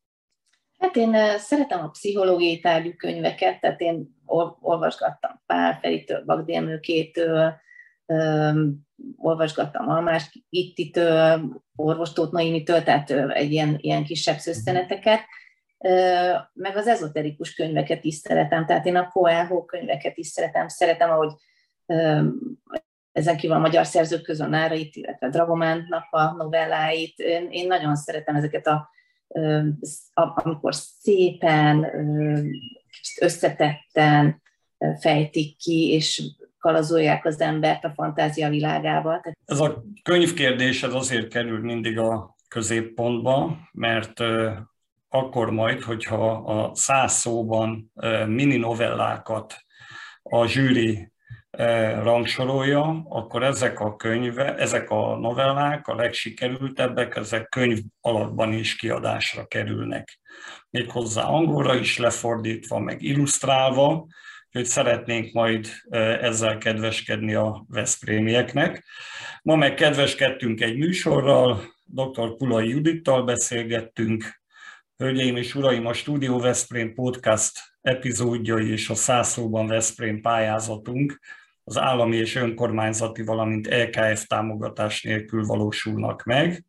Hát 0.82 0.96
én 0.96 1.38
szeretem 1.38 1.80
a 1.80 1.88
pszichológiai 1.88 2.60
tárgyú 2.60 2.92
könyveket, 2.96 3.60
tehát 3.60 3.80
én 3.80 4.08
olvasgattam 4.60 5.42
Pál 5.46 5.78
Feritől, 5.80 6.24
Bagdémőkétől, 6.24 7.54
olvasgattam 9.16 9.88
Almás 9.88 10.38
itt 10.48 11.00
orvos 11.76 12.12
Tóth 12.12 12.32
Noémitől, 12.32 12.82
tehát 12.82 13.10
egy 13.10 13.52
ilyen, 13.52 13.76
ilyen 13.80 14.04
kisebb 14.04 14.36
szösszeneteket, 14.36 15.20
meg 16.52 16.76
az 16.76 16.86
ezoterikus 16.86 17.54
könyveket 17.54 18.04
is 18.04 18.14
szeretem, 18.14 18.66
tehát 18.66 18.86
én 18.86 18.96
a 18.96 19.08
Coelho 19.08 19.64
könyveket 19.64 20.16
is 20.16 20.26
szeretem, 20.26 20.68
szeretem, 20.68 21.10
ahogy 21.10 21.32
ezen 23.12 23.36
kívül 23.36 23.56
a 23.56 23.60
magyar 23.60 23.86
szerzők 23.86 24.22
közül 24.22 24.46
Nárait, 24.46 24.96
illetve 24.96 25.28
Dragomántnak 25.28 26.06
a 26.10 26.32
novelláit. 26.32 27.18
Én, 27.18 27.48
én 27.50 27.66
nagyon 27.66 27.96
szeretem 27.96 28.36
ezeket 28.36 28.66
a, 28.66 28.90
amikor 30.14 30.74
szépen, 30.74 31.80
kicsit 32.90 33.22
összetetten 33.22 34.42
fejtik 35.00 35.56
ki, 35.56 35.88
és 35.92 36.22
kalazolják 36.58 37.24
az 37.24 37.40
embert 37.40 37.84
a 37.84 37.92
fantázia 37.94 38.48
világába. 38.48 39.22
Ez 39.44 39.60
a 39.60 39.84
könyvkérdés 40.02 40.82
ez 40.82 40.94
azért 40.94 41.28
kerül 41.28 41.60
mindig 41.60 41.98
a 41.98 42.36
középpontba, 42.48 43.58
mert 43.72 44.20
akkor 45.08 45.50
majd, 45.50 45.82
hogyha 45.82 46.30
a 46.32 46.74
száz 46.74 47.12
szóban 47.12 47.92
mini 48.26 48.56
novellákat 48.56 49.54
a 50.22 50.46
zsűri 50.46 51.11
rangsorolja, 52.02 53.02
akkor 53.08 53.42
ezek 53.42 53.80
a 53.80 53.96
könyve, 53.96 54.54
ezek 54.54 54.90
a 54.90 55.18
novellák, 55.18 55.86
a 55.86 55.94
legsikerültebbek, 55.94 57.16
ezek 57.16 57.48
könyv 57.48 57.78
alakban 58.00 58.52
is 58.52 58.76
kiadásra 58.76 59.46
kerülnek. 59.46 60.20
Méghozzá 60.70 61.22
angolra 61.22 61.74
is 61.74 61.98
lefordítva, 61.98 62.78
meg 62.78 63.02
illusztrálva, 63.02 64.06
hogy 64.50 64.64
szeretnénk 64.64 65.32
majd 65.32 65.68
ezzel 66.20 66.58
kedveskedni 66.58 67.34
a 67.34 67.64
Veszprémieknek. 67.68 68.84
Ma 69.42 69.56
meg 69.56 69.74
kedveskedtünk 69.74 70.60
egy 70.60 70.76
műsorral, 70.76 71.62
dr. 71.84 72.36
Pulai 72.36 72.68
Judittal 72.68 73.22
beszélgettünk. 73.24 74.40
Hölgyeim 74.96 75.36
és 75.36 75.54
uraim, 75.54 75.86
a 75.86 75.92
Studio 75.92 76.38
Veszprém 76.38 76.94
podcast 76.94 77.60
epizódjai 77.80 78.70
és 78.70 78.88
a 78.88 78.94
Szászóban 78.94 79.66
Veszprém 79.66 80.20
pályázatunk 80.20 81.20
az 81.64 81.78
állami 81.78 82.16
és 82.16 82.34
önkormányzati, 82.34 83.22
valamint 83.22 83.68
LKF 83.68 84.26
támogatás 84.26 85.02
nélkül 85.02 85.44
valósulnak 85.44 86.24
meg. 86.24 86.64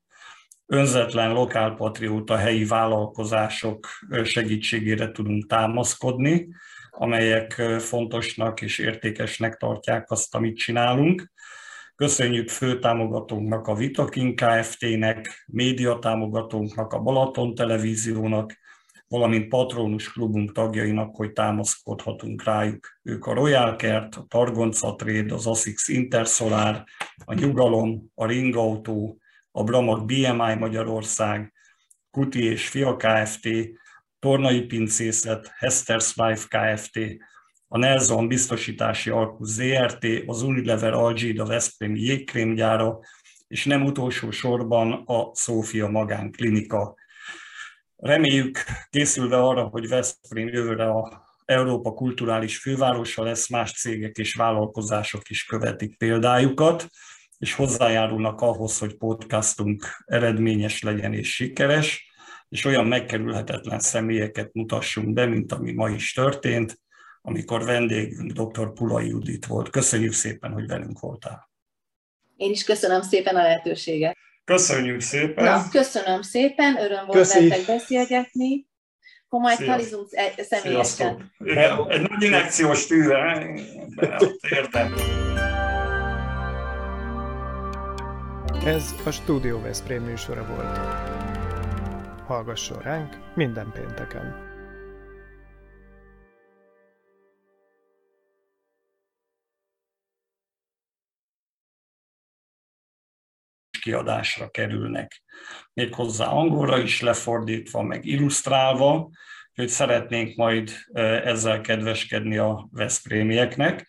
Önzetlen 0.66 1.34
lokálpatrióta 1.34 2.36
helyi 2.36 2.66
vállalkozások 2.66 3.88
segítségére 4.24 5.12
tudunk 5.12 5.48
támaszkodni, 5.48 6.48
amelyek 6.90 7.52
fontosnak 7.80 8.62
és 8.62 8.78
értékesnek 8.80 9.56
tartják 9.56 10.12
azt, 10.12 10.36
amit 10.36 10.58
csinálunk. 10.58 11.32
Köszönjük 11.96 12.50
fő 12.50 12.80
támogatónknak 12.80 13.68
a 13.68 13.76
Vitakin 13.76 14.36
Kft-nek, 14.36 15.44
média 15.48 16.00
támogatónknak 16.00 16.94
a 16.94 17.00
Balaton 17.00 17.56
Televíziónak, 17.56 18.58
valamint 19.14 19.48
patronus 19.48 20.12
klubunk 20.12 20.52
tagjainak, 20.52 21.16
hogy 21.16 21.32
támaszkodhatunk 21.32 22.44
rájuk. 22.44 23.00
Ők 23.04 23.26
a 23.26 23.34
Royal 23.34 23.76
Kert, 23.76 24.16
a 24.16 24.26
Targonca 24.28 24.96
Trade, 24.96 25.34
az 25.34 25.48
ASICS 25.48 25.88
Intersolar, 25.88 26.84
a 27.26 27.34
Nyugalom, 27.34 28.12
a 28.16 28.26
Ringautó, 28.26 29.18
a 29.52 29.64
Bramag 29.64 30.06
BMI 30.06 30.56
Magyarország, 30.60 31.54
Kuti 32.12 32.44
és 32.44 32.68
Fia 32.68 32.96
Kft., 32.96 33.50
Tornai 34.20 34.62
Pincészet, 34.62 35.52
Hester's 35.60 36.14
Life 36.16 36.48
Kft., 36.48 37.00
a 37.68 37.78
Nelson 37.78 38.28
Biztosítási 38.28 39.10
Alkus 39.10 39.48
ZRT, 39.48 40.06
az 40.26 40.42
Unilever 40.42 40.94
Algida 40.94 41.46
Veszprémi 41.46 42.00
jégkrémgyára, 42.00 43.00
és 43.48 43.66
nem 43.66 43.86
utolsó 43.86 44.32
sorban 44.32 44.92
a 45.06 45.36
Szófia 45.36 45.88
Magánklinika 45.88 47.02
Reméljük, 48.04 48.58
készülve 48.90 49.38
arra, 49.38 49.64
hogy 49.64 49.88
Veszprém 49.88 50.48
jövőre 50.48 50.90
a 50.90 51.26
Európa 51.46 51.94
kulturális 51.94 52.58
fővárosa 52.58 53.24
lesz, 53.24 53.50
más 53.50 53.72
cégek 53.72 54.18
és 54.18 54.34
vállalkozások 54.34 55.30
is 55.30 55.46
követik 55.46 55.98
példájukat, 55.98 56.88
és 57.38 57.54
hozzájárulnak 57.54 58.42
ahhoz, 58.42 58.80
hogy 58.80 58.98
podcastunk 58.98 59.86
eredményes 60.06 60.82
legyen 60.82 61.14
és 61.14 61.34
sikeres, 61.36 62.12
és 62.50 62.66
olyan 62.66 62.86
megkerülhetetlen 62.86 63.80
személyeket 63.80 64.54
mutassunk 64.54 65.14
be, 65.14 65.26
mint 65.26 65.52
ami 65.52 65.72
ma 65.72 65.90
is 65.90 66.14
történt, 66.14 66.80
amikor 67.22 67.64
vendégünk 67.64 68.32
dr. 68.32 68.74
Pulai 68.74 69.08
Judit 69.08 69.46
volt. 69.46 69.70
Köszönjük 69.70 70.14
szépen, 70.14 70.52
hogy 70.52 70.68
velünk 70.68 71.00
voltál. 71.00 71.50
Én 72.36 72.52
is 72.52 72.64
köszönöm 72.64 73.02
szépen 73.02 73.36
a 73.36 73.42
lehetőséget. 73.42 74.18
Köszönjük 74.46 75.02
szépen! 75.02 75.44
Na, 75.44 75.64
köszönöm 75.72 76.22
szépen, 76.22 76.78
öröm 76.78 77.06
volt 77.06 77.18
Köszi. 77.18 77.48
veletek 77.48 77.66
beszélgetni. 77.66 78.68
Akkor 79.28 79.40
majd 79.40 79.58
talizunk 79.66 80.10
személyesen. 80.38 81.32
Egy 81.88 82.02
nagy 82.10 82.24
inekciós 82.24 82.86
tűre, 82.88 83.48
értem. 84.50 84.94
Ez 88.66 88.96
a 89.06 89.12
Studio 89.12 89.62
Veszprém 89.62 90.04
műsora 90.04 90.46
volt. 90.46 90.78
Hallgasson 92.28 92.82
ránk 92.82 93.18
minden 93.36 93.72
pénteken! 93.74 94.43
Kiadásra 103.84 104.50
kerülnek. 104.50 105.24
Méghozzá 105.74 106.28
angolra 106.28 106.78
is 106.78 107.02
lefordítva, 107.02 107.82
meg 107.82 108.06
illusztrálva, 108.06 109.10
hogy 109.54 109.68
szeretnénk 109.68 110.36
majd 110.36 110.72
ezzel 111.24 111.62
kedveskedni 111.62 112.38
a 112.38 112.68
Veszprémieknek. 112.72 113.88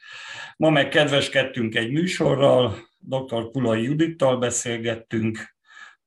Ma 0.56 0.70
meg 0.70 0.88
kedveskedtünk 0.88 1.74
egy 1.74 1.90
műsorral, 1.92 2.76
dr. 2.98 3.50
Pulai 3.50 3.82
Judittal 3.82 4.38
beszélgettünk. 4.38 5.54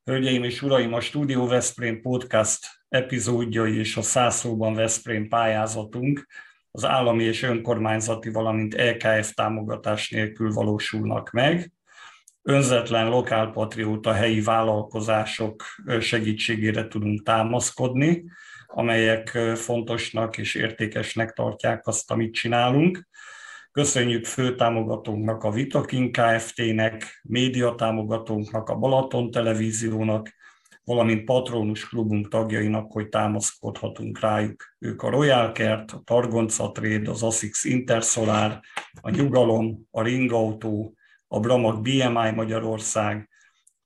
Hölgyeim 0.04 0.44
és 0.44 0.62
uraim, 0.62 0.94
a 0.94 1.00
Studio 1.00 1.48
Veszprém 1.48 2.02
podcast 2.02 2.68
epizódjai 2.90 3.78
és 3.78 3.98
a 3.98 4.02
Szászóban 4.02 4.74
Veszprém 4.74 5.28
pályázatunk 5.28 6.28
az 6.72 6.86
állami 6.86 7.24
és 7.24 7.44
önkormányzati, 7.44 8.30
valamint 8.30 8.76
LKF 8.76 9.34
támogatás 9.34 10.10
nélkül 10.10 10.52
valósulnak 10.52 11.32
meg 11.32 11.72
önzetlen 12.48 13.10
lokálpatrióta 13.10 14.14
helyi 14.14 14.42
vállalkozások 14.42 15.64
segítségére 16.00 16.88
tudunk 16.88 17.24
támaszkodni, 17.24 18.24
amelyek 18.68 19.30
fontosnak 19.56 20.38
és 20.38 20.56
értékesnek 20.56 21.34
tartják 21.34 21.88
azt, 21.88 22.12
amit 22.12 22.34
csinálunk. 22.34 23.08
Köszönjük 23.72 24.26
fő 24.26 24.56
támogatónknak 24.56 25.44
a 25.44 25.52
Vitakin 25.52 26.12
Kft-nek, 26.12 27.22
média 27.24 27.76
támogatónknak 27.76 28.70
a 28.70 28.76
Balaton 28.76 29.32
Televíziónak, 29.32 30.36
valamint 30.84 31.24
patronus 31.24 31.88
klubunk 31.88 32.28
tagjainak, 32.28 32.92
hogy 32.92 33.10
támaszkodhatunk 33.10 34.20
rájuk. 34.20 34.64
Ők 34.80 35.02
a 35.02 35.10
Royal 35.10 35.52
Kert, 35.52 35.92
a 35.92 36.02
Targonca 36.06 36.72
Trade, 36.72 37.10
az 37.10 37.24
ASICS 37.24 37.64
Intersolar, 37.64 38.60
a 39.02 39.10
Nyugalom, 39.10 39.88
a 39.92 40.02
Ringautó, 40.02 40.97
a 41.28 41.40
Bramag 41.40 41.82
BMI 41.82 42.32
Magyarország, 42.36 43.30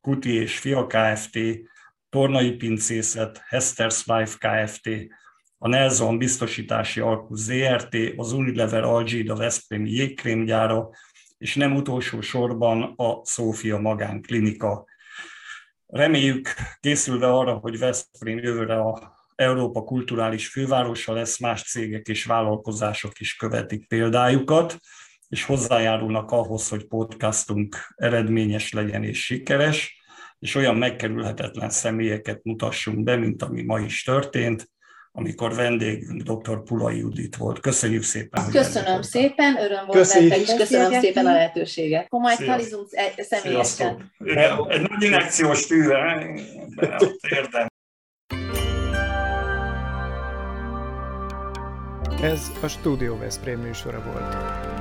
Kuti 0.01 0.33
és 0.33 0.57
Fia 0.57 0.87
Kft., 0.87 1.39
Tornai 2.09 2.51
Pincészet, 2.51 3.41
Hester's 3.49 4.05
Life 4.05 4.37
Kft., 4.37 4.89
a 5.57 5.67
Nelson 5.67 6.17
Biztosítási 6.17 6.99
Alkus 6.99 7.39
ZRT, 7.39 7.97
az 8.15 8.31
Unilever 8.31 8.83
Algida 8.83 9.35
Veszprémi 9.35 9.91
jégkrémgyára, 9.91 10.89
és 11.37 11.55
nem 11.55 11.75
utolsó 11.75 12.21
sorban 12.21 12.93
a 12.95 13.25
Szófia 13.25 13.77
Magánklinika. 13.77 14.85
Reméljük, 15.87 16.49
készülve 16.79 17.27
arra, 17.33 17.53
hogy 17.53 17.79
Veszprém 17.79 18.37
jövőre 18.37 18.79
a 18.79 19.19
Európa 19.35 19.83
kulturális 19.83 20.47
fővárosa 20.47 21.13
lesz, 21.13 21.39
más 21.39 21.63
cégek 21.63 22.07
és 22.07 22.25
vállalkozások 22.25 23.19
is 23.19 23.35
követik 23.35 23.87
példájukat 23.87 24.77
és 25.31 25.43
hozzájárulnak 25.43 26.31
ahhoz, 26.31 26.69
hogy 26.69 26.87
podcastunk 26.87 27.75
eredményes 27.95 28.73
legyen 28.73 29.03
és 29.03 29.25
sikeres, 29.25 30.01
és 30.39 30.55
olyan 30.55 30.75
megkerülhetetlen 30.75 31.69
személyeket 31.69 32.39
mutassunk 32.43 33.03
be, 33.03 33.15
mint 33.15 33.41
ami 33.41 33.63
ma 33.63 33.79
is 33.79 34.03
történt, 34.03 34.69
amikor 35.11 35.55
vendégünk 35.55 36.21
dr. 36.21 36.63
Pulai 36.63 36.97
Judit 36.97 37.35
volt. 37.35 37.59
Köszönjük 37.59 38.03
szépen. 38.03 38.49
Köszönöm 38.49 39.01
szépen, 39.01 39.57
öröm 39.57 39.85
volt 39.85 39.97
Köszi. 39.97 40.25
és 40.25 40.53
köszönöm 40.57 40.99
szépen 40.99 41.25
a 41.25 41.31
lehetőséget. 41.31 42.09
Majd 42.09 42.37
talizunk 42.37 42.89
személyesen. 43.17 44.11
Egy 44.67 44.81
nagy 44.89 45.03
inekciós 45.03 45.67
tűre, 45.67 46.29
érdem. 47.29 47.67
Ez 52.21 52.51
a 52.61 52.67
Studio 52.67 53.17
Veszprém 53.17 53.59
műsora 53.59 54.03
volt. 54.03 54.80